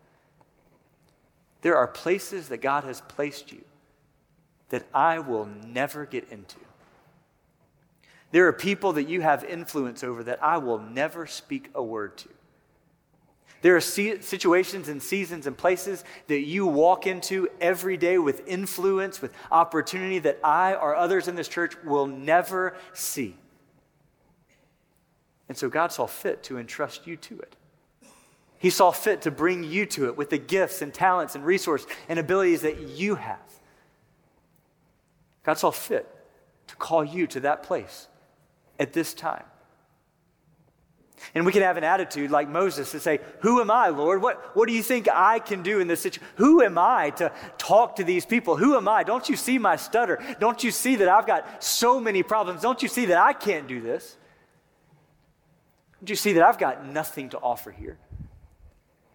There 1.62 1.76
are 1.76 1.88
places 1.88 2.48
that 2.50 2.58
God 2.58 2.84
has 2.84 3.00
placed 3.00 3.50
you 3.50 3.64
that 4.68 4.86
I 4.94 5.18
will 5.18 5.46
never 5.66 6.06
get 6.06 6.28
into. 6.30 6.58
There 8.30 8.46
are 8.46 8.52
people 8.52 8.92
that 8.92 9.08
you 9.08 9.22
have 9.22 9.42
influence 9.42 10.04
over 10.04 10.22
that 10.24 10.42
I 10.42 10.58
will 10.58 10.78
never 10.78 11.26
speak 11.26 11.70
a 11.74 11.82
word 11.82 12.16
to. 12.18 12.28
There 13.64 13.74
are 13.74 13.80
situations 13.80 14.90
and 14.90 15.02
seasons 15.02 15.46
and 15.46 15.56
places 15.56 16.04
that 16.26 16.40
you 16.40 16.66
walk 16.66 17.06
into 17.06 17.48
every 17.62 17.96
day 17.96 18.18
with 18.18 18.46
influence, 18.46 19.22
with 19.22 19.32
opportunity 19.50 20.18
that 20.18 20.38
I 20.44 20.74
or 20.74 20.94
others 20.94 21.28
in 21.28 21.34
this 21.34 21.48
church 21.48 21.74
will 21.82 22.06
never 22.06 22.76
see. 22.92 23.38
And 25.48 25.56
so 25.56 25.70
God 25.70 25.92
saw 25.92 26.04
fit 26.04 26.42
to 26.42 26.58
entrust 26.58 27.06
you 27.06 27.16
to 27.16 27.38
it. 27.38 27.56
He 28.58 28.68
saw 28.68 28.90
fit 28.90 29.22
to 29.22 29.30
bring 29.30 29.64
you 29.64 29.86
to 29.86 30.08
it 30.08 30.16
with 30.18 30.28
the 30.28 30.36
gifts 30.36 30.82
and 30.82 30.92
talents 30.92 31.34
and 31.34 31.42
resources 31.42 31.88
and 32.06 32.18
abilities 32.18 32.60
that 32.60 32.78
you 32.90 33.14
have. 33.14 33.38
God 35.42 35.56
saw 35.56 35.70
fit 35.70 36.06
to 36.66 36.76
call 36.76 37.02
you 37.02 37.26
to 37.28 37.40
that 37.40 37.62
place 37.62 38.08
at 38.78 38.92
this 38.92 39.14
time. 39.14 39.44
And 41.34 41.46
we 41.46 41.52
can 41.52 41.62
have 41.62 41.76
an 41.76 41.84
attitude 41.84 42.30
like 42.30 42.48
Moses 42.48 42.90
to 42.90 43.00
say, 43.00 43.20
Who 43.40 43.60
am 43.60 43.70
I, 43.70 43.88
Lord? 43.88 44.20
What, 44.20 44.56
what 44.56 44.68
do 44.68 44.74
you 44.74 44.82
think 44.82 45.08
I 45.12 45.38
can 45.38 45.62
do 45.62 45.80
in 45.80 45.88
this 45.88 46.02
situation? 46.02 46.28
Who 46.36 46.62
am 46.62 46.76
I 46.78 47.10
to 47.10 47.32
talk 47.58 47.96
to 47.96 48.04
these 48.04 48.26
people? 48.26 48.56
Who 48.56 48.76
am 48.76 48.88
I? 48.88 49.02
Don't 49.02 49.28
you 49.28 49.36
see 49.36 49.58
my 49.58 49.76
stutter? 49.76 50.22
Don't 50.40 50.62
you 50.62 50.70
see 50.70 50.96
that 50.96 51.08
I've 51.08 51.26
got 51.26 51.62
so 51.62 52.00
many 52.00 52.22
problems? 52.22 52.62
Don't 52.62 52.82
you 52.82 52.88
see 52.88 53.06
that 53.06 53.18
I 53.18 53.32
can't 53.32 53.66
do 53.66 53.80
this? 53.80 54.16
Don't 56.00 56.10
you 56.10 56.16
see 56.16 56.34
that 56.34 56.42
I've 56.42 56.58
got 56.58 56.86
nothing 56.86 57.30
to 57.30 57.38
offer 57.38 57.70
here? 57.70 57.98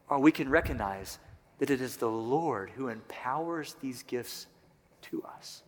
Or 0.10 0.20
we 0.20 0.32
can 0.32 0.50
recognize 0.50 1.20
that 1.60 1.70
it 1.70 1.82
is 1.82 1.98
the 1.98 2.10
Lord 2.10 2.72
who 2.72 2.88
empowers 2.88 3.76
these 3.82 4.04
gifts 4.04 4.48
to 5.04 5.24
us. 5.38 5.62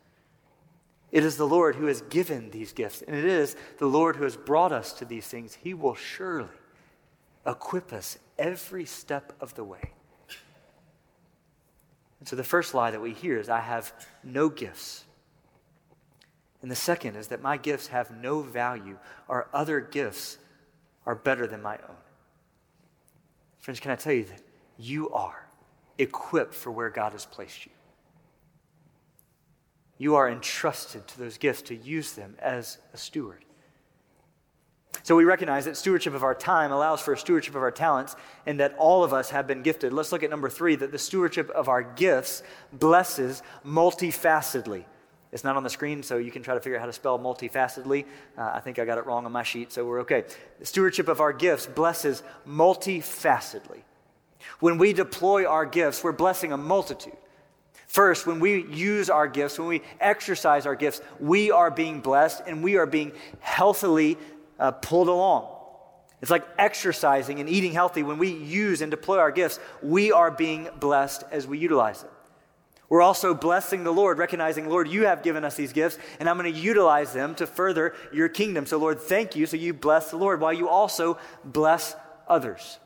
It 1.12 1.26
is 1.26 1.36
the 1.36 1.48
Lord 1.48 1.76
who 1.76 1.88
has 1.88 2.02
given 2.04 2.52
these 2.52 2.72
gifts, 2.72 3.02
and 3.02 3.16
it 3.16 3.26
is 3.26 3.56
the 3.80 3.86
Lord 3.86 4.16
who 4.16 4.24
has 4.24 4.38
brought 4.38 4.72
us 4.72 4.94
to 4.94 5.06
these 5.06 5.28
things. 5.28 5.58
He 5.62 5.74
will 5.74 5.96
surely 5.96 6.48
equip 7.46 7.92
us 7.92 8.18
every 8.40 8.86
step 8.86 9.34
of 9.42 9.54
the 9.56 9.64
way. 9.64 9.92
And 12.20 12.28
so 12.28 12.36
the 12.36 12.44
first 12.44 12.74
lie 12.74 12.92
that 12.92 13.02
we 13.02 13.14
hear 13.14 13.40
is, 13.40 13.50
I 13.50 13.60
have 13.60 13.92
no 14.24 14.48
gifts. 14.48 15.04
And 16.62 16.70
the 16.70 16.76
second 16.76 17.16
is 17.16 17.28
that 17.30 17.42
my 17.42 17.58
gifts 17.58 17.88
have 17.88 18.12
no 18.12 18.42
value, 18.42 18.98
or 19.28 19.50
other 19.54 19.82
gifts 19.82 20.38
are 21.06 21.16
better 21.16 21.48
than 21.48 21.62
my 21.62 21.78
own. 21.90 21.96
Friends, 23.60 23.80
can 23.80 23.92
I 23.92 23.96
tell 23.96 24.14
you 24.14 24.26
that 24.26 24.42
you 24.78 25.10
are 25.10 25.48
equipped 25.98 26.54
for 26.54 26.72
where 26.72 26.90
God 26.90 27.12
has 27.14 27.26
placed 27.26 27.66
you? 27.66 27.72
You 30.02 30.16
are 30.16 30.28
entrusted 30.28 31.08
to 31.08 31.20
those 31.20 31.38
gifts 31.38 31.62
to 31.62 31.76
use 31.76 32.14
them 32.14 32.36
as 32.40 32.80
a 32.92 32.98
steward. 32.98 33.46
So 35.04 35.16
we 35.16 35.26
recognize 35.26 35.66
that 35.66 35.78
stewardship 35.78 36.16
of 36.16 36.24
our 36.24 36.34
time 36.34 36.72
allows 36.72 37.02
for 37.02 37.14
a 37.14 37.18
stewardship 37.18 37.54
of 37.54 37.62
our 37.62 37.70
talents 37.70 38.16
and 38.48 38.60
that 38.60 38.74
all 38.80 39.04
of 39.04 39.14
us 39.14 39.30
have 39.30 39.46
been 39.46 39.62
gifted. 39.62 39.94
Let's 39.94 40.12
look 40.12 40.24
at 40.24 40.32
number 40.32 40.50
three 40.50 40.76
that 40.78 40.92
the 40.92 40.98
stewardship 40.98 41.52
of 41.52 41.70
our 41.70 41.84
gifts 41.84 42.42
blesses 42.74 43.44
multifacetedly. 43.64 44.86
It's 45.32 45.44
not 45.44 45.56
on 45.56 45.62
the 45.62 45.70
screen, 45.70 46.02
so 46.02 46.18
you 46.18 46.32
can 46.32 46.42
try 46.42 46.56
to 46.56 46.60
figure 46.60 46.78
out 46.78 46.82
how 46.82 46.88
to 46.88 46.94
spell 46.94 47.20
multifacetedly. 47.20 48.06
Uh, 48.36 48.52
I 48.56 48.60
think 48.60 48.80
I 48.80 48.86
got 48.86 48.98
it 48.98 49.06
wrong 49.06 49.28
on 49.28 49.32
my 49.32 49.44
sheet, 49.44 49.72
so 49.72 49.86
we're 49.86 50.02
okay. 50.02 50.24
The 50.58 50.66
stewardship 50.66 51.10
of 51.10 51.22
our 51.22 51.32
gifts 51.32 51.68
blesses 51.68 52.24
multifacetedly. 52.48 53.84
When 54.62 54.80
we 54.80 54.94
deploy 54.94 55.46
our 55.46 55.68
gifts, 55.68 56.04
we're 56.04 56.12
blessing 56.12 56.52
a 56.52 56.58
multitude. 56.58 57.18
First, 57.92 58.26
when 58.26 58.40
we 58.40 58.64
use 58.68 59.10
our 59.10 59.28
gifts, 59.28 59.60
when 59.60 59.68
we 59.68 59.82
exercise 60.00 60.66
our 60.66 60.76
gifts, 60.76 61.02
we 61.20 61.52
are 61.52 61.70
being 61.70 62.00
blessed 62.00 62.42
and 62.48 62.64
we 62.64 62.78
are 62.78 62.86
being 62.86 63.12
healthily 63.42 64.18
uh, 64.58 64.72
pulled 64.72 65.10
along. 65.10 65.54
It's 66.22 66.32
like 66.32 66.48
exercising 66.58 67.42
and 67.42 67.50
eating 67.50 67.74
healthy. 67.74 68.02
When 68.02 68.18
we 68.18 68.30
use 68.30 68.80
and 68.82 68.90
deploy 68.90 69.18
our 69.18 69.30
gifts, 69.30 69.60
we 69.82 70.14
are 70.14 70.32
being 70.32 70.70
blessed 70.80 71.26
as 71.32 71.46
we 71.46 71.58
utilize 71.58 72.04
it. 72.04 72.10
We're 72.88 73.02
also 73.02 73.34
blessing 73.34 73.84
the 73.84 73.92
Lord, 73.92 74.20
recognizing, 74.20 74.70
Lord, 74.70 74.88
you 74.88 75.08
have 75.08 75.22
given 75.22 75.44
us 75.44 75.58
these 75.58 75.74
gifts, 75.74 75.98
and 76.22 76.30
I'm 76.30 76.38
going 76.38 76.54
to 76.54 76.58
utilize 76.58 77.12
them 77.12 77.36
to 77.36 77.46
further 77.46 77.94
your 78.14 78.30
kingdom. 78.30 78.66
So, 78.66 78.78
Lord, 78.78 79.02
thank 79.02 79.36
you. 79.36 79.46
So, 79.46 79.58
you 79.58 79.74
bless 79.74 80.12
the 80.12 80.18
Lord 80.18 80.40
while 80.40 80.54
you 80.54 80.70
also 80.70 81.18
bless 81.44 81.94
others. 82.26 82.80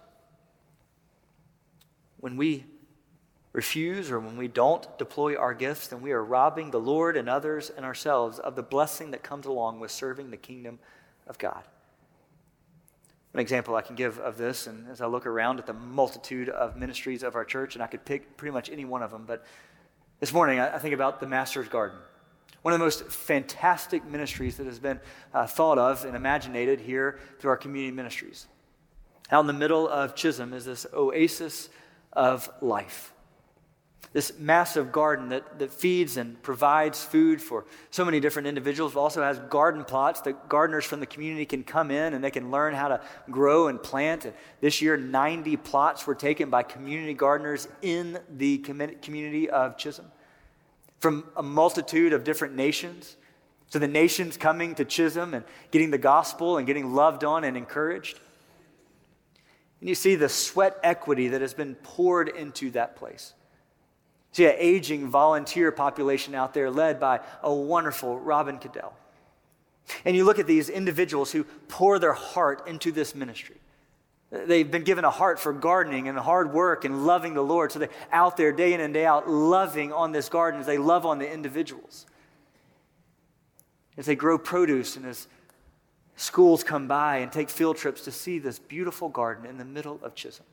When 2.18 2.38
we 2.38 2.66
refuse 3.56 4.12
or 4.12 4.20
when 4.20 4.36
we 4.36 4.50
don't 4.50 4.86
deploy 5.00 5.38
our 5.38 5.54
gifts, 5.54 5.88
then 5.88 6.02
we 6.02 6.12
are 6.12 6.24
robbing 6.24 6.72
the 6.72 6.80
Lord 6.80 7.16
and 7.16 7.30
others 7.30 7.72
and 7.76 7.86
ourselves 7.86 8.38
of 8.38 8.58
the 8.58 8.62
blessing 8.62 9.12
that 9.12 9.24
comes 9.24 9.46
along 9.46 9.80
with 9.80 9.92
serving 9.92 10.30
the 10.30 10.38
kingdom 10.38 10.78
of 11.26 11.38
God. 11.38 11.64
An 13.34 13.40
example 13.40 13.76
I 13.76 13.82
can 13.82 13.96
give 13.96 14.20
of 14.20 14.38
this, 14.38 14.68
and 14.68 14.90
as 14.90 15.00
I 15.00 15.06
look 15.06 15.26
around 15.26 15.60
at 15.60 15.68
the 15.68 15.74
multitude 15.74 16.50
of 16.50 16.76
ministries 16.76 17.24
of 17.24 17.36
our 17.36 17.46
church, 17.46 17.76
and 17.76 17.84
I 17.84 17.88
could 17.88 18.04
pick 18.04 18.36
pretty 18.36 18.52
much 18.52 18.70
any 18.70 18.84
one 18.84 19.02
of 19.02 19.12
them, 19.12 19.24
but 19.26 19.46
this 20.20 20.34
morning 20.34 20.60
I 20.60 20.78
think 20.78 20.94
about 20.94 21.22
the 21.22 21.28
Master's 21.28 21.70
Garden. 21.70 21.98
One 22.62 22.74
of 22.74 22.80
the 22.80 22.86
most 22.86 23.06
fantastic 23.10 24.04
ministries 24.04 24.58
that 24.58 24.66
has 24.66 24.80
been 24.80 25.00
uh, 25.34 25.48
thought 25.48 25.78
of 25.78 26.04
and 26.04 26.16
imaginated 26.16 26.82
here 26.82 27.20
through 27.40 27.52
our 27.52 27.58
community 27.58 27.96
ministries. 27.96 28.48
Out 29.32 29.42
in 29.42 29.48
the 29.48 29.54
middle 29.54 29.88
of 29.88 30.14
Chisholm 30.14 30.52
is 30.52 30.66
this 30.66 30.86
oasis 30.94 31.70
of 32.12 32.50
life 32.62 33.14
this 34.14 34.38
massive 34.40 34.92
garden 34.92 35.30
that, 35.30 35.60
that 35.60 35.72
feeds 35.72 36.18
and 36.18 36.42
provides 36.42 37.04
food 37.04 37.42
for 37.42 37.66
so 37.92 38.06
many 38.06 38.20
different 38.20 38.48
individuals. 38.48 38.94
It 38.94 38.98
also 38.98 39.22
has 39.22 39.40
garden 39.50 39.84
plots 39.84 40.22
that 40.22 40.48
gardeners 40.48 40.86
from 40.86 41.00
the 41.00 41.06
community 41.06 41.46
can 41.46 41.64
come 41.64 41.92
in 41.92 42.14
and 42.14 42.24
they 42.24 42.32
can 42.32 42.52
learn 42.52 42.74
how 42.74 42.88
to 42.88 43.02
grow 43.30 43.68
and 43.68 43.82
plant. 43.82 44.26
And 44.26 44.34
this 44.62 44.82
year, 44.82 44.98
90 44.98 45.58
plots 45.58 46.08
were 46.08 46.16
taken 46.16 46.50
by 46.50 46.64
community 46.64 47.14
gardeners 47.14 47.68
in 47.82 48.20
the 48.30 48.60
community 48.60 49.50
of 49.50 49.78
Chisholm 49.78 50.08
from 51.00 51.24
a 51.36 51.44
multitude 51.44 52.14
of 52.14 52.24
different 52.24 52.56
nations. 52.56 53.16
So 53.68 53.80
the 53.80 53.88
nations 53.88 54.38
coming 54.38 54.76
to 54.76 54.86
Chisholm 54.86 55.34
and 55.34 55.44
getting 55.72 55.92
the 55.92 55.98
gospel 55.98 56.58
and 56.58 56.66
getting 56.66 56.94
loved 56.94 57.24
on 57.24 57.44
and 57.44 57.58
encouraged. 57.58 58.20
And 59.80 59.90
you 59.90 59.96
see 59.96 60.16
the 60.16 60.30
sweat 60.30 60.80
equity 60.84 61.28
that 61.28 61.42
has 61.42 61.54
been 61.54 61.76
poured 61.76 62.30
into 62.30 62.72
that 62.72 62.96
place. 62.96 63.34
See 64.36 64.46
an 64.46 64.56
aging 64.58 65.08
volunteer 65.08 65.72
population 65.72 66.36
out 66.36 66.54
there 66.54 66.70
led 66.70 67.00
by 67.00 67.22
a 67.42 67.54
wonderful 67.54 68.20
Robin 68.20 68.58
Cadell. 68.58 68.94
And 70.04 70.14
you 70.14 70.26
look 70.26 70.40
at 70.40 70.46
these 70.46 70.68
individuals 70.68 71.32
who 71.32 71.46
pour 71.70 72.00
their 72.00 72.12
heart 72.12 72.68
into 72.68 72.92
this 72.92 73.16
ministry. 73.16 73.56
They've 74.30 74.70
been 74.70 74.84
given 74.84 75.06
a 75.06 75.10
heart 75.10 75.40
for 75.40 75.54
gardening 75.54 76.10
and 76.10 76.18
hard 76.18 76.52
work 76.52 76.84
and 76.84 77.06
loving 77.06 77.34
the 77.34 77.44
Lord. 77.44 77.72
So 77.72 77.80
they're 77.80 77.90
out 78.12 78.36
there 78.36 78.52
day 78.52 78.74
in 78.74 78.82
and 78.82 78.94
day 78.94 79.06
out 79.06 79.30
loving 79.30 79.94
on 79.94 80.12
this 80.12 80.28
garden 80.28 80.60
as 80.60 80.66
they 80.66 80.78
love 80.78 81.06
on 81.06 81.18
the 81.18 81.32
individuals. 81.32 82.06
As 83.96 84.06
they 84.06 84.18
grow 84.18 84.38
produce 84.38 84.98
and 84.98 85.06
as 85.06 85.30
schools 86.18 86.62
come 86.62 86.90
by 86.90 87.20
and 87.20 87.32
take 87.32 87.50
field 87.50 87.78
trips 87.78 88.02
to 88.02 88.12
see 88.12 88.40
this 88.40 88.60
beautiful 88.60 89.08
garden 89.08 89.46
in 89.46 89.58
the 89.58 89.64
middle 89.64 89.98
of 90.04 90.14
Chisholm. 90.14 90.46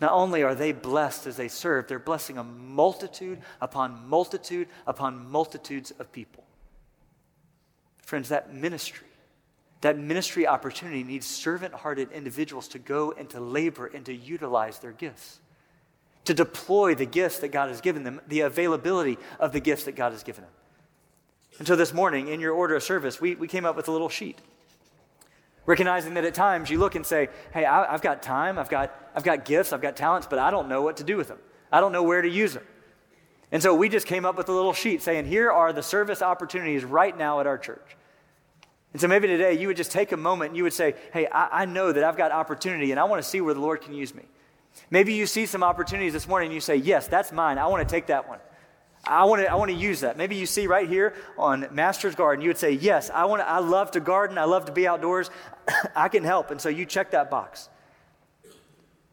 Not 0.00 0.12
only 0.12 0.42
are 0.42 0.54
they 0.54 0.72
blessed 0.72 1.26
as 1.26 1.36
they 1.36 1.48
serve, 1.48 1.88
they're 1.88 1.98
blessing 1.98 2.36
a 2.36 2.44
multitude 2.44 3.40
upon 3.60 4.06
multitude 4.08 4.68
upon 4.86 5.30
multitudes 5.30 5.90
of 5.98 6.12
people. 6.12 6.44
Friends, 8.02 8.28
that 8.28 8.52
ministry, 8.52 9.06
that 9.80 9.98
ministry 9.98 10.46
opportunity 10.46 11.02
needs 11.02 11.26
servant 11.26 11.74
hearted 11.74 12.12
individuals 12.12 12.68
to 12.68 12.78
go 12.78 13.12
and 13.12 13.28
to 13.30 13.40
labor 13.40 13.86
and 13.86 14.04
to 14.06 14.14
utilize 14.14 14.78
their 14.78 14.92
gifts, 14.92 15.40
to 16.24 16.34
deploy 16.34 16.94
the 16.94 17.06
gifts 17.06 17.38
that 17.38 17.48
God 17.48 17.68
has 17.68 17.80
given 17.80 18.04
them, 18.04 18.20
the 18.28 18.40
availability 18.40 19.16
of 19.40 19.52
the 19.52 19.60
gifts 19.60 19.84
that 19.84 19.96
God 19.96 20.12
has 20.12 20.22
given 20.22 20.44
them. 20.44 20.52
And 21.58 21.66
so 21.66 21.74
this 21.74 21.94
morning, 21.94 22.28
in 22.28 22.40
your 22.40 22.52
order 22.52 22.76
of 22.76 22.82
service, 22.82 23.18
we, 23.18 23.34
we 23.34 23.48
came 23.48 23.64
up 23.64 23.76
with 23.76 23.88
a 23.88 23.92
little 23.92 24.10
sheet. 24.10 24.38
Recognizing 25.66 26.14
that 26.14 26.24
at 26.24 26.34
times 26.34 26.70
you 26.70 26.78
look 26.78 26.94
and 26.94 27.04
say, 27.04 27.28
hey, 27.52 27.64
I, 27.64 27.90
have 27.90 28.00
got 28.00 28.22
time, 28.22 28.58
I've 28.58 28.68
got, 28.68 28.94
I've 29.14 29.24
got 29.24 29.44
gifts, 29.44 29.72
I've 29.72 29.82
got 29.82 29.96
talents, 29.96 30.26
but 30.28 30.38
I 30.38 30.50
don't 30.50 30.68
know 30.68 30.82
what 30.82 30.96
to 30.98 31.04
do 31.04 31.16
with 31.16 31.28
them. 31.28 31.38
I 31.72 31.80
don't 31.80 31.90
know 31.90 32.04
where 32.04 32.22
to 32.22 32.28
use 32.28 32.54
them. 32.54 32.62
And 33.50 33.62
so 33.62 33.74
we 33.74 33.88
just 33.88 34.06
came 34.06 34.24
up 34.24 34.36
with 34.36 34.48
a 34.48 34.52
little 34.52 34.72
sheet 34.72 35.02
saying, 35.02 35.26
here 35.26 35.50
are 35.50 35.72
the 35.72 35.82
service 35.82 36.22
opportunities 36.22 36.84
right 36.84 37.16
now 37.16 37.40
at 37.40 37.46
our 37.46 37.58
church. 37.58 37.96
And 38.92 39.00
so 39.00 39.08
maybe 39.08 39.26
today 39.26 39.54
you 39.54 39.66
would 39.68 39.76
just 39.76 39.90
take 39.90 40.12
a 40.12 40.16
moment 40.16 40.50
and 40.50 40.56
you 40.56 40.62
would 40.62 40.72
say, 40.72 40.94
hey, 41.12 41.26
I, 41.26 41.62
I 41.62 41.64
know 41.64 41.92
that 41.92 42.02
I've 42.02 42.16
got 42.16 42.32
opportunity 42.32 42.92
and 42.92 43.00
I 43.00 43.04
want 43.04 43.22
to 43.22 43.28
see 43.28 43.40
where 43.40 43.54
the 43.54 43.60
Lord 43.60 43.80
can 43.82 43.92
use 43.92 44.14
me. 44.14 44.22
Maybe 44.90 45.14
you 45.14 45.26
see 45.26 45.46
some 45.46 45.62
opportunities 45.62 46.12
this 46.12 46.28
morning 46.28 46.46
and 46.46 46.54
you 46.54 46.60
say, 46.60 46.76
yes, 46.76 47.08
that's 47.08 47.32
mine. 47.32 47.58
I 47.58 47.66
want 47.66 47.86
to 47.86 47.92
take 47.92 48.06
that 48.06 48.28
one. 48.28 48.38
I 49.06 49.24
want 49.24 49.42
to, 49.42 49.50
I 49.50 49.54
want 49.54 49.70
to 49.70 49.76
use 49.76 50.00
that. 50.00 50.16
Maybe 50.16 50.34
you 50.34 50.46
see 50.46 50.66
right 50.66 50.88
here 50.88 51.14
on 51.38 51.68
Master's 51.70 52.16
Garden, 52.16 52.42
you 52.42 52.50
would 52.50 52.58
say, 52.58 52.72
Yes, 52.72 53.08
I, 53.10 53.24
want 53.26 53.40
to, 53.40 53.48
I 53.48 53.58
love 53.58 53.92
to 53.92 54.00
garden. 54.00 54.36
I 54.36 54.44
love 54.44 54.66
to 54.66 54.72
be 54.72 54.86
outdoors. 54.86 55.30
I 55.96 56.08
can 56.08 56.24
help. 56.24 56.50
And 56.50 56.60
so 56.60 56.68
you 56.68 56.84
check 56.84 57.12
that 57.12 57.30
box. 57.30 57.68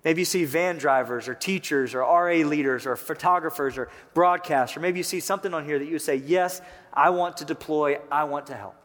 Maybe 0.04 0.22
you 0.22 0.26
see 0.26 0.46
van 0.46 0.78
drivers 0.78 1.28
or 1.28 1.36
teachers 1.36 1.94
or 1.94 2.00
RA 2.00 2.46
leaders 2.46 2.86
or 2.86 2.96
photographers 2.96 3.78
or 3.78 3.90
broadcasters. 4.16 4.78
Or 4.78 4.80
maybe 4.80 5.00
you 5.00 5.04
see 5.04 5.20
something 5.20 5.54
on 5.54 5.64
here 5.64 5.78
that 5.78 5.86
you 5.86 5.94
would 5.94 6.02
say, 6.02 6.16
Yes, 6.16 6.62
I 6.92 7.12
want 7.12 7.38
to 7.38 7.46
deploy. 7.46 8.00
I 8.12 8.24
want 8.24 8.48
to 8.48 8.56
help. 8.56 8.76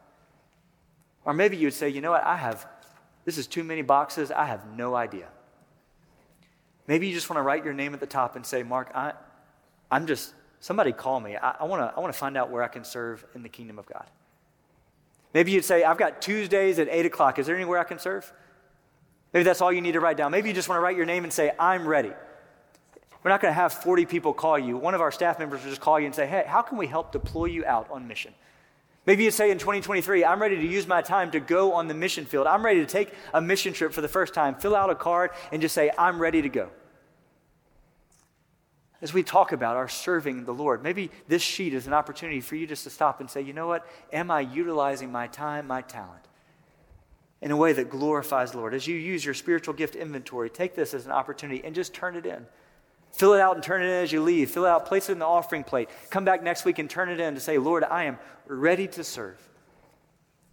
Or 1.25 1.33
maybe 1.33 1.57
you 1.57 1.65
would 1.65 1.73
say, 1.73 1.89
You 1.89 2.01
know 2.01 2.11
what? 2.11 2.23
I 2.23 2.37
have, 2.37 2.67
this 3.25 3.39
is 3.39 3.47
too 3.47 3.63
many 3.63 3.81
boxes. 3.81 4.31
I 4.31 4.45
have 4.45 4.65
no 4.77 4.95
idea. 4.95 5.27
Maybe 6.85 7.07
you 7.07 7.13
just 7.13 7.29
want 7.29 7.37
to 7.37 7.43
write 7.43 7.65
your 7.65 7.73
name 7.73 7.93
at 7.95 7.99
the 7.99 8.07
top 8.07 8.35
and 8.35 8.45
say, 8.45 8.63
Mark, 8.63 8.91
I, 8.95 9.13
I'm 9.91 10.07
just 10.07 10.33
somebody 10.59 10.91
call 10.91 11.19
me. 11.19 11.35
I, 11.37 11.55
I 11.59 11.63
want 11.65 12.13
to 12.13 12.13
find 12.13 12.37
out 12.37 12.49
where 12.49 12.63
I 12.63 12.67
can 12.67 12.83
serve 12.83 13.25
in 13.35 13.43
the 13.43 13.49
kingdom 13.49 13.79
of 13.79 13.85
God. 13.85 14.05
Maybe 15.33 15.51
you'd 15.51 15.65
say, 15.65 15.83
I've 15.83 15.97
got 15.97 16.21
Tuesdays 16.21 16.79
at 16.79 16.87
8 16.89 17.05
o'clock. 17.05 17.39
Is 17.39 17.45
there 17.45 17.55
anywhere 17.55 17.79
I 17.79 17.83
can 17.83 17.99
serve? 17.99 18.31
Maybe 19.33 19.43
that's 19.43 19.61
all 19.61 19.71
you 19.71 19.81
need 19.81 19.91
to 19.91 19.99
write 19.99 20.17
down. 20.17 20.31
Maybe 20.31 20.49
you 20.49 20.55
just 20.55 20.67
want 20.69 20.77
to 20.77 20.83
write 20.83 20.97
your 20.97 21.05
name 21.05 21.23
and 21.23 21.31
say, 21.31 21.51
I'm 21.59 21.87
ready. 21.87 22.11
We're 23.23 23.29
not 23.29 23.41
going 23.41 23.51
to 23.51 23.55
have 23.55 23.73
40 23.73 24.05
people 24.05 24.33
call 24.33 24.57
you. 24.57 24.77
One 24.77 24.95
of 24.95 25.01
our 25.01 25.11
staff 25.11 25.37
members 25.39 25.61
will 25.63 25.69
just 25.69 25.81
call 25.81 25.99
you 25.99 26.05
and 26.05 26.15
say, 26.15 26.25
Hey, 26.25 26.45
how 26.47 26.61
can 26.61 26.77
we 26.77 26.87
help 26.87 27.11
deploy 27.11 27.45
you 27.45 27.65
out 27.65 27.89
on 27.91 28.07
mission? 28.07 28.33
Maybe 29.05 29.23
you 29.23 29.31
say 29.31 29.51
in 29.51 29.57
2023, 29.57 30.23
I'm 30.23 30.41
ready 30.41 30.55
to 30.55 30.65
use 30.65 30.87
my 30.87 31.01
time 31.01 31.31
to 31.31 31.39
go 31.39 31.73
on 31.73 31.87
the 31.87 31.93
mission 31.93 32.25
field. 32.25 32.47
I'm 32.47 32.65
ready 32.65 32.79
to 32.79 32.85
take 32.85 33.13
a 33.33 33.41
mission 33.41 33.73
trip 33.73 33.91
for 33.91 34.01
the 34.01 34.07
first 34.07 34.33
time, 34.33 34.55
fill 34.55 34.75
out 34.75 34.89
a 34.89 34.95
card, 34.95 35.31
and 35.51 35.61
just 35.61 35.75
say, 35.75 35.91
I'm 35.97 36.19
ready 36.19 36.41
to 36.41 36.49
go 36.49 36.69
as 39.01 39.13
we 39.13 39.23
talk 39.23 39.51
about 39.51 39.77
our 39.77 39.87
serving 39.87 40.43
the 40.45 40.53
Lord, 40.53 40.83
maybe 40.83 41.09
this 41.27 41.41
sheet 41.41 41.73
is 41.73 41.87
an 41.87 41.93
opportunity 41.93 42.41
for 42.41 42.55
you 42.55 42.67
just 42.67 42.83
to 42.83 42.89
stop 42.89 43.19
and 43.19 43.29
say, 43.29 43.41
you 43.41 43.53
know 43.53 43.67
what? 43.67 43.87
Am 44.11 44.29
I 44.29 44.41
utilizing 44.41 45.11
my 45.11 45.27
time, 45.27 45.67
my 45.67 45.81
talent 45.81 46.25
in 47.41 47.51
a 47.51 47.57
way 47.57 47.71
that 47.71 47.89
glorifies 47.89 48.51
the 48.51 48.57
Lord? 48.57 48.73
As 48.73 48.87
you 48.87 48.95
use 48.95 49.23
your 49.23 49.33
spiritual 49.33 49.73
gift 49.73 49.95
inventory, 49.95 50.49
take 50.49 50.75
this 50.75 50.93
as 50.93 51.05
an 51.05 51.11
opportunity 51.11 51.63
and 51.63 51.73
just 51.73 51.93
turn 51.93 52.15
it 52.15 52.25
in. 52.25 52.45
Fill 53.13 53.33
it 53.33 53.41
out 53.41 53.55
and 53.55 53.63
turn 53.63 53.81
it 53.81 53.85
in 53.85 54.03
as 54.03 54.11
you 54.11 54.21
leave. 54.21 54.51
Fill 54.51 54.65
it 54.65 54.69
out, 54.69 54.85
place 54.85 55.09
it 55.09 55.13
in 55.13 55.19
the 55.19 55.25
offering 55.25 55.63
plate. 55.63 55.89
Come 56.09 56.25
back 56.25 56.43
next 56.43 56.65
week 56.65 56.77
and 56.77 56.89
turn 56.89 57.09
it 57.09 57.19
in 57.19 57.33
to 57.35 57.39
say, 57.39 57.57
Lord, 57.57 57.83
I 57.83 58.03
am 58.03 58.19
ready 58.47 58.87
to 58.89 59.03
serve. 59.03 59.39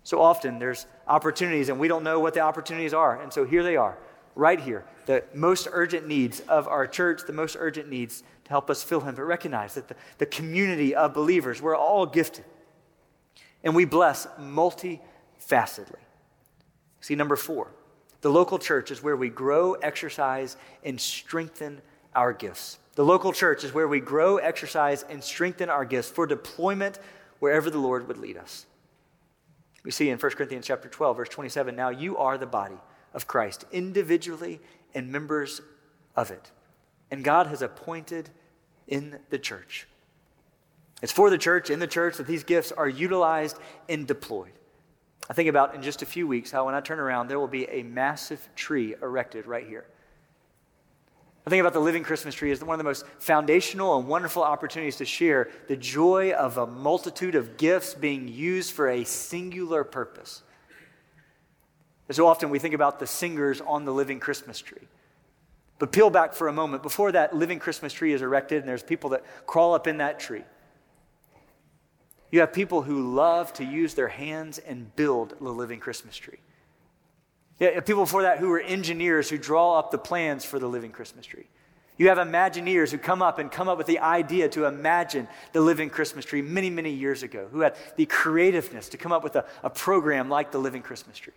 So 0.04 0.22
often 0.22 0.60
there's 0.60 0.86
opportunities 1.08 1.68
and 1.68 1.80
we 1.80 1.88
don't 1.88 2.04
know 2.04 2.20
what 2.20 2.32
the 2.32 2.40
opportunities 2.40 2.94
are. 2.94 3.20
And 3.20 3.32
so 3.32 3.44
here 3.44 3.64
they 3.64 3.76
are, 3.76 3.98
right 4.36 4.60
here. 4.60 4.84
The 5.06 5.24
most 5.34 5.66
urgent 5.72 6.06
needs 6.06 6.40
of 6.40 6.68
our 6.68 6.86
church, 6.86 7.22
the 7.26 7.32
most 7.32 7.56
urgent 7.58 7.88
needs 7.88 8.22
to 8.44 8.50
help 8.50 8.70
us 8.70 8.84
fill 8.84 9.00
Him, 9.00 9.16
but 9.16 9.24
recognize 9.24 9.74
that 9.74 9.88
the, 9.88 9.96
the 10.18 10.26
community 10.26 10.94
of 10.94 11.12
believers, 11.12 11.60
we're 11.60 11.76
all 11.76 12.06
gifted. 12.06 12.44
And 13.64 13.74
we 13.74 13.84
bless 13.84 14.26
multifacetedly. 14.38 15.96
See, 17.00 17.16
number 17.16 17.34
four, 17.34 17.72
the 18.20 18.30
local 18.30 18.58
church 18.58 18.90
is 18.90 19.02
where 19.02 19.16
we 19.16 19.28
grow, 19.28 19.74
exercise, 19.74 20.56
and 20.84 21.00
strengthen 21.00 21.80
our 22.14 22.32
gifts. 22.32 22.78
The 22.94 23.04
local 23.04 23.32
church 23.32 23.64
is 23.64 23.74
where 23.74 23.88
we 23.88 24.00
grow, 24.00 24.36
exercise, 24.36 25.02
and 25.08 25.22
strengthen 25.22 25.68
our 25.68 25.84
gifts 25.84 26.08
for 26.08 26.26
deployment 26.26 26.98
wherever 27.40 27.70
the 27.70 27.78
Lord 27.78 28.08
would 28.08 28.18
lead 28.18 28.36
us. 28.36 28.66
We 29.84 29.90
see 29.90 30.10
in 30.10 30.18
1 30.18 30.32
Corinthians 30.32 30.66
chapter 30.66 30.88
12, 30.88 31.16
verse 31.16 31.28
27, 31.28 31.76
now 31.76 31.90
you 31.90 32.16
are 32.16 32.38
the 32.38 32.46
body 32.46 32.78
of 33.16 33.26
Christ, 33.26 33.64
individually 33.72 34.60
and 34.94 35.10
members 35.10 35.60
of 36.14 36.30
it 36.30 36.52
and 37.10 37.22
God 37.22 37.46
has 37.48 37.62
appointed 37.62 38.30
in 38.88 39.18
the 39.30 39.38
church. 39.38 39.86
It's 41.02 41.12
for 41.12 41.30
the 41.30 41.38
church, 41.38 41.70
in 41.70 41.78
the 41.78 41.86
church, 41.86 42.16
that 42.16 42.26
these 42.26 42.44
gifts 42.44 42.72
are 42.72 42.88
utilized 42.88 43.58
and 43.88 44.06
deployed. 44.06 44.52
I 45.28 45.34
think 45.34 45.48
about 45.48 45.74
in 45.74 45.82
just 45.82 46.02
a 46.02 46.06
few 46.06 46.26
weeks 46.26 46.50
how 46.50 46.66
when 46.66 46.74
I 46.74 46.80
turn 46.80 46.98
around, 46.98 47.28
there 47.28 47.38
will 47.38 47.48
be 47.48 47.68
a 47.68 47.82
massive 47.82 48.48
tree 48.54 48.94
erected 49.02 49.46
right 49.46 49.66
here. 49.66 49.84
I 51.46 51.50
think 51.50 51.60
about 51.60 51.74
the 51.74 51.80
living 51.80 52.02
Christmas 52.02 52.34
tree 52.34 52.50
as 52.50 52.62
one 52.62 52.74
of 52.74 52.78
the 52.78 52.84
most 52.84 53.06
foundational 53.18 53.98
and 53.98 54.08
wonderful 54.08 54.42
opportunities 54.42 54.96
to 54.96 55.04
share 55.04 55.48
the 55.68 55.76
joy 55.76 56.32
of 56.32 56.58
a 56.58 56.66
multitude 56.66 57.36
of 57.36 57.56
gifts 57.56 57.94
being 57.94 58.26
used 58.26 58.72
for 58.72 58.88
a 58.88 59.04
singular 59.04 59.84
purpose. 59.84 60.42
So 62.14 62.26
often 62.26 62.50
we 62.50 62.58
think 62.58 62.74
about 62.74 62.98
the 62.98 63.06
singers 63.06 63.60
on 63.60 63.84
the 63.84 63.92
living 63.92 64.20
Christmas 64.20 64.60
tree. 64.60 64.86
But 65.78 65.92
peel 65.92 66.10
back 66.10 66.34
for 66.34 66.48
a 66.48 66.52
moment. 66.52 66.82
Before 66.82 67.12
that 67.12 67.34
living 67.34 67.58
Christmas 67.58 67.92
tree 67.92 68.12
is 68.12 68.22
erected, 68.22 68.60
and 68.60 68.68
there's 68.68 68.82
people 68.82 69.10
that 69.10 69.24
crawl 69.46 69.74
up 69.74 69.86
in 69.86 69.98
that 69.98 70.18
tree. 70.18 70.44
You 72.30 72.40
have 72.40 72.52
people 72.52 72.82
who 72.82 73.14
love 73.14 73.52
to 73.54 73.64
use 73.64 73.94
their 73.94 74.08
hands 74.08 74.58
and 74.58 74.94
build 74.96 75.34
the 75.40 75.50
living 75.50 75.80
Christmas 75.80 76.16
tree. 76.16 76.38
Yeah, 77.58 77.80
people 77.80 78.04
before 78.04 78.22
that 78.22 78.38
who 78.38 78.48
were 78.48 78.60
engineers 78.60 79.30
who 79.30 79.38
draw 79.38 79.78
up 79.78 79.90
the 79.90 79.98
plans 79.98 80.44
for 80.44 80.58
the 80.58 80.66
living 80.66 80.92
Christmas 80.92 81.24
tree. 81.24 81.46
You 81.98 82.08
have 82.08 82.18
Imagineers 82.18 82.90
who 82.90 82.98
come 82.98 83.22
up 83.22 83.38
and 83.38 83.50
come 83.50 83.68
up 83.68 83.78
with 83.78 83.86
the 83.86 84.00
idea 84.00 84.50
to 84.50 84.66
imagine 84.66 85.28
the 85.52 85.62
living 85.62 85.88
Christmas 85.88 86.26
tree 86.26 86.42
many, 86.42 86.68
many 86.68 86.90
years 86.90 87.22
ago, 87.22 87.48
who 87.50 87.60
had 87.60 87.74
the 87.96 88.04
creativeness 88.04 88.90
to 88.90 88.98
come 88.98 89.12
up 89.12 89.24
with 89.24 89.36
a, 89.36 89.46
a 89.62 89.70
program 89.70 90.28
like 90.28 90.52
the 90.52 90.58
living 90.58 90.82
Christmas 90.82 91.16
tree. 91.16 91.32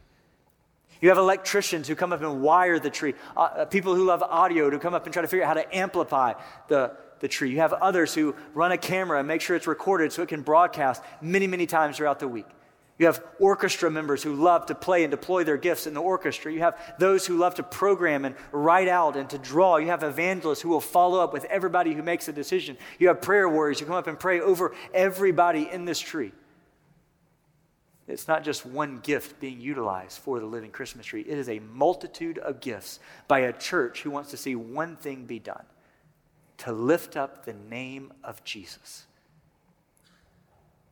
You 1.01 1.09
have 1.09 1.17
electricians 1.17 1.87
who 1.87 1.95
come 1.95 2.11
up 2.11 2.21
and 2.21 2.41
wire 2.41 2.77
the 2.77 2.89
tree, 2.89 3.13
uh, 3.37 3.39
uh, 3.39 3.65
people 3.65 3.95
who 3.95 4.05
love 4.05 4.21
audio 4.21 4.69
to 4.69 4.79
come 4.79 4.93
up 4.93 5.05
and 5.05 5.13
try 5.13 5.21
to 5.21 5.27
figure 5.27 5.45
out 5.45 5.47
how 5.47 5.61
to 5.61 5.75
amplify 5.75 6.33
the, 6.67 6.91
the 7.21 7.27
tree. 7.27 7.51
You 7.51 7.57
have 7.57 7.73
others 7.73 8.13
who 8.13 8.35
run 8.53 8.71
a 8.71 8.77
camera 8.77 9.19
and 9.19 9.27
make 9.27 9.41
sure 9.41 9.55
it's 9.55 9.67
recorded 9.67 10.11
so 10.11 10.23
it 10.23 10.29
can 10.29 10.41
broadcast 10.41 11.01
many, 11.21 11.47
many 11.47 11.65
times 11.65 11.97
throughout 11.97 12.19
the 12.19 12.27
week. 12.27 12.47
You 12.97 13.05
have 13.05 13.23
orchestra 13.39 13.89
members 13.89 14.21
who 14.21 14.35
love 14.35 14.65
to 14.65 14.75
play 14.75 15.05
and 15.05 15.11
deploy 15.11 15.45
their 15.45 15.55
gifts 15.55 15.87
in 15.87 15.93
the 15.93 16.01
orchestra. 16.01 16.51
You 16.51 16.59
have 16.59 16.77
those 16.99 17.25
who 17.25 17.37
love 17.37 17.55
to 17.55 17.63
program 17.63 18.25
and 18.25 18.35
write 18.51 18.89
out 18.89 19.15
and 19.15 19.29
to 19.29 19.37
draw. 19.37 19.77
You 19.77 19.87
have 19.87 20.03
evangelists 20.03 20.59
who 20.59 20.67
will 20.67 20.81
follow 20.81 21.23
up 21.23 21.31
with 21.31 21.45
everybody 21.45 21.93
who 21.93 22.03
makes 22.03 22.27
a 22.27 22.33
decision. 22.33 22.77
You 22.99 23.07
have 23.07 23.21
prayer 23.21 23.47
warriors 23.47 23.79
who 23.79 23.85
come 23.85 23.95
up 23.95 24.07
and 24.07 24.19
pray 24.19 24.41
over 24.41 24.75
everybody 24.93 25.69
in 25.71 25.85
this 25.85 25.97
tree. 25.97 26.33
It's 28.09 28.27
not 28.27 28.43
just 28.43 28.65
one 28.65 28.99
gift 29.03 29.39
being 29.39 29.61
utilized 29.61 30.17
for 30.17 30.39
the 30.39 30.45
living 30.47 30.71
Christmas 30.71 31.05
tree, 31.05 31.21
it 31.21 31.37
is 31.37 31.47
a 31.47 31.59
multitude 31.59 32.39
of 32.39 32.59
gifts 32.59 32.99
by 33.27 33.39
a 33.39 33.53
church 33.53 34.01
who 34.01 34.09
wants 34.09 34.31
to 34.31 34.37
see 34.37 34.55
one 34.55 34.95
thing 34.95 35.25
be 35.25 35.37
done 35.37 35.65
to 36.57 36.71
lift 36.71 37.15
up 37.15 37.45
the 37.45 37.53
name 37.53 38.11
of 38.23 38.43
Jesus. 38.43 39.05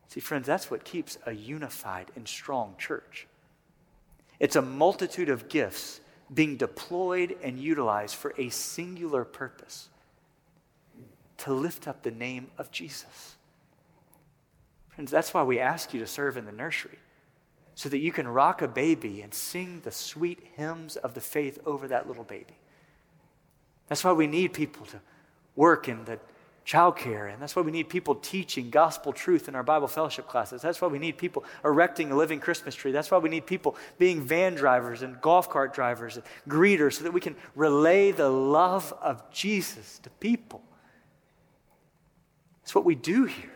See, 0.10 0.20
friends, 0.20 0.46
that's 0.46 0.70
what 0.70 0.86
keeps 0.86 1.18
a 1.26 1.34
unified 1.34 2.12
and 2.16 2.28
strong 2.28 2.76
church. 2.78 3.28
It's 4.40 4.56
a 4.56 4.62
multitude 4.62 5.30
of 5.30 5.50
gifts 5.50 6.00
being 6.32 6.56
deployed 6.56 7.36
and 7.42 7.60
utilized 7.60 8.16
for 8.16 8.34
a 8.38 8.50
singular 8.50 9.26
purpose 9.26 9.90
to 11.40 11.52
lift 11.52 11.88
up 11.88 12.04
the 12.04 12.12
name 12.12 12.48
of 12.60 12.72
Jesus. 12.72 13.36
Friends, 14.90 15.10
that's 15.10 15.34
why 15.34 15.44
we 15.44 15.60
ask 15.60 15.94
you 15.94 16.00
to 16.00 16.08
serve 16.08 16.38
in 16.38 16.46
the 16.46 16.52
nursery 16.52 17.00
so 17.78 17.90
that 17.90 18.00
you 18.00 18.12
can 18.12 18.28
rock 18.28 18.64
a 18.64 18.68
baby 18.68 19.22
and 19.22 19.32
sing 19.32 19.82
the 19.84 19.92
sweet 19.92 20.40
hymns 20.56 20.96
of 20.96 21.14
the 21.14 21.22
faith 21.22 21.60
over 21.64 21.88
that 21.88 22.08
little 22.08 22.24
baby. 22.24 22.58
That's 23.88 24.04
why 24.04 24.14
we 24.14 24.26
need 24.26 24.52
people 24.52 24.88
to 24.88 25.00
work 25.56 25.88
in 25.88 26.04
the 26.06 26.18
childcare, 26.66 27.32
and 27.32 27.40
that's 27.40 27.56
why 27.56 27.62
we 27.62 27.70
need 27.70 27.88
people 27.88 28.16
teaching 28.16 28.72
gospel 28.72 29.14
truth 29.14 29.48
in 29.48 29.54
our 29.54 29.62
Bible 29.62 29.88
fellowship 29.88 30.28
classes. 30.28 30.64
That's 30.64 30.82
why 30.82 30.88
we 30.88 30.98
need 30.98 31.20
people 31.20 31.46
erecting 31.64 32.12
a 32.12 32.16
living 32.16 32.40
Christmas 32.40 32.74
tree. 32.74 32.92
That's 32.92 33.12
why 33.12 33.20
we 33.20 33.30
need 33.30 33.46
people 33.46 33.76
being 34.00 34.24
van 34.24 34.56
drivers 34.56 35.04
and 35.04 35.22
golf 35.22 35.48
cart 35.48 35.72
drivers 35.72 36.16
and 36.16 36.26
greeters 36.50 36.94
so 36.94 37.04
that 37.04 37.14
we 37.14 37.22
can 37.22 37.36
relay 37.54 38.12
the 38.12 38.28
love 38.28 38.92
of 39.04 39.30
Jesus 39.30 40.00
to 40.00 40.10
people. 40.10 40.64
That's 42.64 42.74
what 42.74 42.86
we 42.86 42.96
do 42.96 43.26
here. 43.26 43.52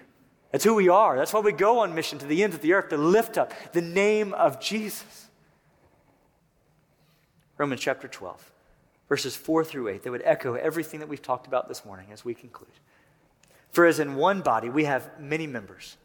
That's 0.52 0.64
who 0.64 0.76
we 0.76 0.90
are. 0.90 1.18
That's 1.18 1.34
why 1.34 1.40
we 1.40 1.54
go 1.54 1.80
on 1.80 1.96
mission 1.96 2.20
to 2.20 2.26
the 2.26 2.44
ends 2.44 2.56
of 2.56 2.62
the 2.62 2.74
earth 2.74 2.90
to 2.90 2.98
lift 2.98 3.38
up 3.38 3.54
the 3.72 3.82
name 3.82 4.34
of 4.34 4.60
Jesus. 4.60 5.28
Romans 7.58 7.80
chapter 7.80 8.08
12, 8.08 8.52
verses 9.08 9.36
4 9.36 9.64
through 9.64 9.88
8, 9.88 10.04
they 10.04 10.10
would 10.10 10.24
echo 10.26 10.56
everything 10.56 11.00
that 11.00 11.08
we've 11.08 11.22
talked 11.22 11.48
about 11.48 11.68
this 11.68 11.86
morning 11.86 12.08
as 12.12 12.26
we 12.26 12.34
conclude. 12.34 12.72
For 13.72 13.86
as 13.86 14.00
in 14.00 14.16
one 14.16 14.42
body 14.42 14.70
we 14.70 14.86
have 14.86 15.10
many 15.20 15.48
members, 15.48 15.96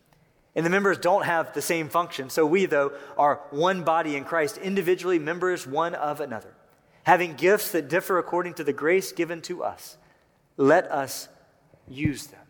and 0.54 0.64
the 0.64 0.70
members 0.70 0.98
don't 0.98 1.24
have 1.24 1.52
the 1.52 1.62
same 1.62 1.88
function, 1.88 2.30
so 2.30 2.46
we, 2.46 2.66
though, 2.66 2.92
are 3.18 3.40
one 3.50 3.82
body 3.82 4.16
in 4.16 4.24
Christ, 4.24 4.58
individually 4.58 5.18
members 5.18 5.66
one 5.66 5.94
of 5.94 6.20
another, 6.20 6.54
having 7.02 7.34
gifts 7.34 7.72
that 7.72 7.88
differ 7.88 8.18
according 8.18 8.54
to 8.54 8.64
the 8.64 8.72
grace 8.72 9.12
given 9.12 9.42
to 9.42 9.64
us. 9.64 9.96
Let 10.56 10.90
us 10.90 11.28
use 11.88 12.28
them. 12.28 12.45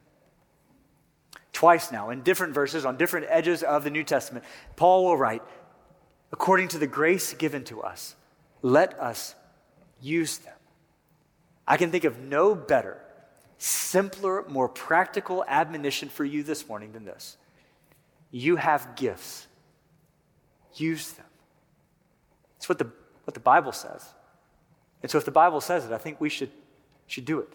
Twice 1.57 1.91
now, 1.91 2.11
in 2.11 2.21
different 2.21 2.53
verses, 2.53 2.85
on 2.85 2.99
different 2.99 3.29
edges 3.31 3.63
of 3.63 3.83
the 3.83 3.89
New 3.89 4.05
Testament, 4.05 4.45
Paul 4.77 5.07
will 5.07 5.17
write, 5.17 5.43
according 6.31 6.69
to 6.69 6.79
the 6.79 6.87
grace 6.87 7.33
given 7.33 7.65
to 7.65 7.81
us, 7.81 8.15
let 8.61 8.93
us 9.01 9.35
use 9.99 10.37
them. 10.37 10.53
I 11.67 11.79
can 11.79 11.91
think 11.91 12.05
of 12.05 12.21
no 12.21 12.55
better, 12.55 13.01
simpler, 13.57 14.45
more 14.49 14.69
practical 14.69 15.47
admonition 15.49 16.11
for 16.11 16.27
you 16.27 16.43
this 16.43 16.69
morning 16.69 16.93
than 16.93 17.07
this. 17.07 17.39
You 18.31 18.57
have 18.57 18.95
gifts, 18.95 19.47
use 20.75 21.13
them. 21.13 21.25
It's 22.59 22.69
what 22.69 22.77
the, 22.77 22.91
what 23.25 23.33
the 23.33 23.41
Bible 23.41 23.73
says. 23.73 24.05
And 25.03 25.11
so, 25.11 25.17
if 25.17 25.25
the 25.25 25.31
Bible 25.31 25.63
says 25.63 25.87
it, 25.87 25.93
I 25.93 25.97
think 25.97 26.21
we 26.21 26.29
should, 26.29 26.51
should 27.07 27.25
do 27.25 27.39
it. 27.39 27.49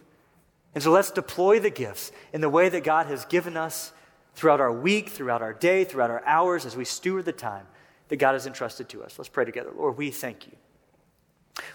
And 0.74 0.84
so, 0.84 0.92
let's 0.92 1.12
deploy 1.12 1.60
the 1.60 1.70
gifts 1.70 2.12
in 2.32 2.42
the 2.42 2.50
way 2.50 2.70
that 2.70 2.84
God 2.84 3.08
has 3.08 3.26
given 3.26 3.58
us 3.58 3.92
throughout 4.36 4.62
our 4.62 4.72
week, 4.72 5.10
throughout 5.10 5.42
our 5.42 5.54
day, 5.54 5.84
throughout 5.84 6.10
our 6.10 6.24
hours 6.26 6.66
as 6.66 6.76
we 6.76 6.86
steward 6.86 7.26
the 7.26 7.34
time 7.34 7.68
that 8.08 8.18
God 8.18 8.34
has 8.34 8.48
entrusted 8.48 8.90
to 8.90 9.04
us. 9.04 9.18
Let's 9.18 9.30
pray 9.30 9.46
together. 9.46 9.72
Lord, 9.76 9.98
we 9.98 10.12
thank 10.12 10.48
you. 10.48 10.54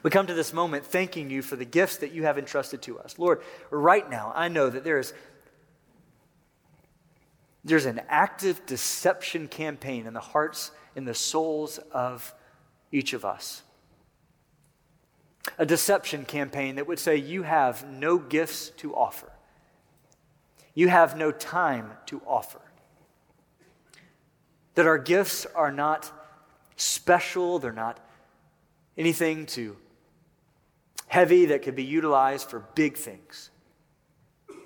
We 0.02 0.10
come 0.10 0.26
to 0.26 0.34
this 0.34 0.52
moment 0.52 0.84
thanking 0.84 1.30
you 1.30 1.42
for 1.42 1.56
the 1.56 1.64
gifts 1.64 1.98
that 1.98 2.12
you 2.12 2.24
have 2.24 2.38
entrusted 2.38 2.82
to 2.82 2.98
us. 2.98 3.18
Lord, 3.18 3.42
right 3.70 4.08
now, 4.08 4.32
I 4.34 4.48
know 4.48 4.70
that 4.70 4.84
there 4.84 4.98
is 4.98 5.12
there's 7.66 7.86
an 7.86 8.00
active 8.08 8.64
deception 8.64 9.48
campaign 9.48 10.06
in 10.06 10.14
the 10.14 10.20
hearts 10.20 10.70
in 10.94 11.04
the 11.04 11.14
souls 11.14 11.78
of 11.90 12.32
each 12.92 13.12
of 13.12 13.24
us. 13.24 13.62
A 15.58 15.66
deception 15.66 16.24
campaign 16.24 16.76
that 16.76 16.86
would 16.86 16.98
say 16.98 17.16
you 17.16 17.42
have 17.42 17.88
no 17.88 18.18
gifts 18.18 18.70
to 18.78 18.94
offer. 18.94 19.32
You 20.74 20.88
have 20.88 21.16
no 21.16 21.32
time 21.32 21.92
to 22.06 22.20
offer. 22.26 22.60
That 24.74 24.86
our 24.86 24.98
gifts 24.98 25.46
are 25.54 25.72
not 25.72 26.12
special, 26.76 27.58
they're 27.58 27.72
not 27.72 27.98
anything 28.96 29.46
too 29.46 29.76
heavy 31.08 31.46
that 31.46 31.62
could 31.62 31.76
be 31.76 31.84
utilized 31.84 32.50
for 32.50 32.60
big 32.74 32.96
things. 32.96 33.50
But 34.48 34.58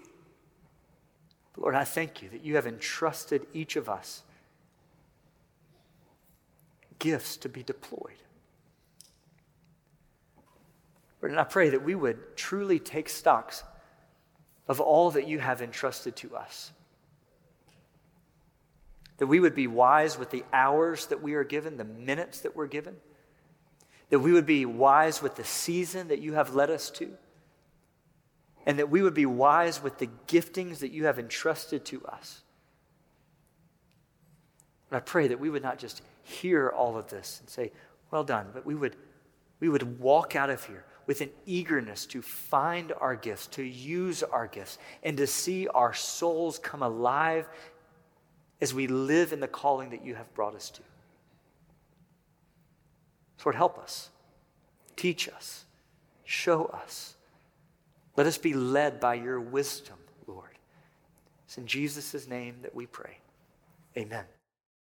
Lord, 1.62 1.75
I 1.75 1.85
thank 1.85 2.23
you 2.23 2.29
that 2.31 2.45
you 2.45 2.57
have 2.57 2.66
entrusted 2.66 3.47
each 3.53 3.77
of 3.77 3.88
us 3.88 4.23
gifts 6.99 7.37
to 7.38 7.49
be 7.49 7.62
deployed. 7.62 8.23
Lord, 11.20 11.33
and 11.33 11.40
I 11.40 11.44
pray 11.44 11.70
that 11.70 11.85
we 11.85 11.94
would 11.94 12.37
truly 12.37 12.78
take 12.78 13.09
stocks 13.09 13.62
of 14.68 14.80
all 14.80 15.11
that 15.12 15.26
you 15.26 15.38
have 15.38 15.62
entrusted 15.62 16.16
to 16.16 16.37
us. 16.37 16.72
That 19.18 19.26
we 19.26 19.40
would 19.40 19.54
be 19.54 19.66
wise 19.66 20.18
with 20.18 20.30
the 20.30 20.44
hours 20.52 21.06
that 21.06 21.22
we 21.22 21.35
are 21.35 21.44
given, 21.44 21.76
the 21.76 21.85
minutes 21.85 22.40
that 22.40 22.56
we're 22.56 22.66
given 22.66 22.96
that 24.11 24.18
we 24.18 24.33
would 24.33 24.46
be 24.46 24.66
wise 24.66 25.22
with 25.22 25.37
the 25.37 25.44
season 25.44 26.09
that 26.09 26.20
you 26.20 26.35
have 26.35 26.54
led 26.54 26.68
us 26.68 26.90
to, 26.90 27.12
and 28.66 28.78
that 28.78 28.90
we 28.90 29.02
would 29.02 29.14
be 29.14 29.26
wise 29.26 29.83
with 29.83 29.98
the 29.98 30.09
giftings 30.26 30.80
that 30.80 30.90
you 30.90 31.06
have 31.06 31.18
entrusted 31.18 31.85
to 31.87 32.04
us. 32.04 32.42
And 34.90 34.96
I 34.96 35.00
pray 35.00 35.28
that 35.28 35.40
we 35.40 35.48
would 35.48 35.62
not 35.62 35.78
just 35.78 36.02
hear 36.24 36.68
all 36.68 36.96
of 36.96 37.09
this 37.09 37.38
and 37.40 37.48
say, 37.48 37.70
well 38.11 38.24
done, 38.24 38.48
but 38.52 38.66
we 38.66 38.74
would, 38.74 38.96
we 39.61 39.68
would 39.68 40.00
walk 40.00 40.35
out 40.35 40.50
of 40.50 40.64
here 40.64 40.85
with 41.11 41.23
an 41.23 41.31
eagerness 41.44 42.07
to 42.07 42.23
find 42.23 42.92
our 43.01 43.16
gifts, 43.16 43.49
to 43.49 43.64
use 43.64 44.23
our 44.23 44.46
gifts, 44.46 44.79
and 45.03 45.16
to 45.16 45.27
see 45.27 45.66
our 45.66 45.92
souls 45.92 46.57
come 46.61 46.85
alive 46.85 47.49
as 48.61 48.73
we 48.73 48.87
live 48.87 49.33
in 49.33 49.40
the 49.40 49.49
calling 49.49 49.90
that 49.90 50.05
you 50.05 50.14
have 50.14 50.33
brought 50.35 50.55
us 50.55 50.70
to. 50.70 50.83
Lord, 53.44 53.57
help 53.57 53.77
us. 53.77 54.11
Teach 54.94 55.29
us. 55.29 55.64
Show 56.23 56.66
us. 56.66 57.16
Let 58.16 58.29
us 58.29 58.38
be 58.38 58.55
led 58.55 59.01
by 59.01 59.14
your 59.14 59.40
wisdom, 59.40 59.96
Lord. 60.29 60.61
It's 61.44 61.59
in 61.59 61.66
Jesus' 61.66 62.29
name 62.29 62.55
that 62.62 62.73
we 62.73 62.87
pray. 62.87 63.18
Amen. 63.96 64.27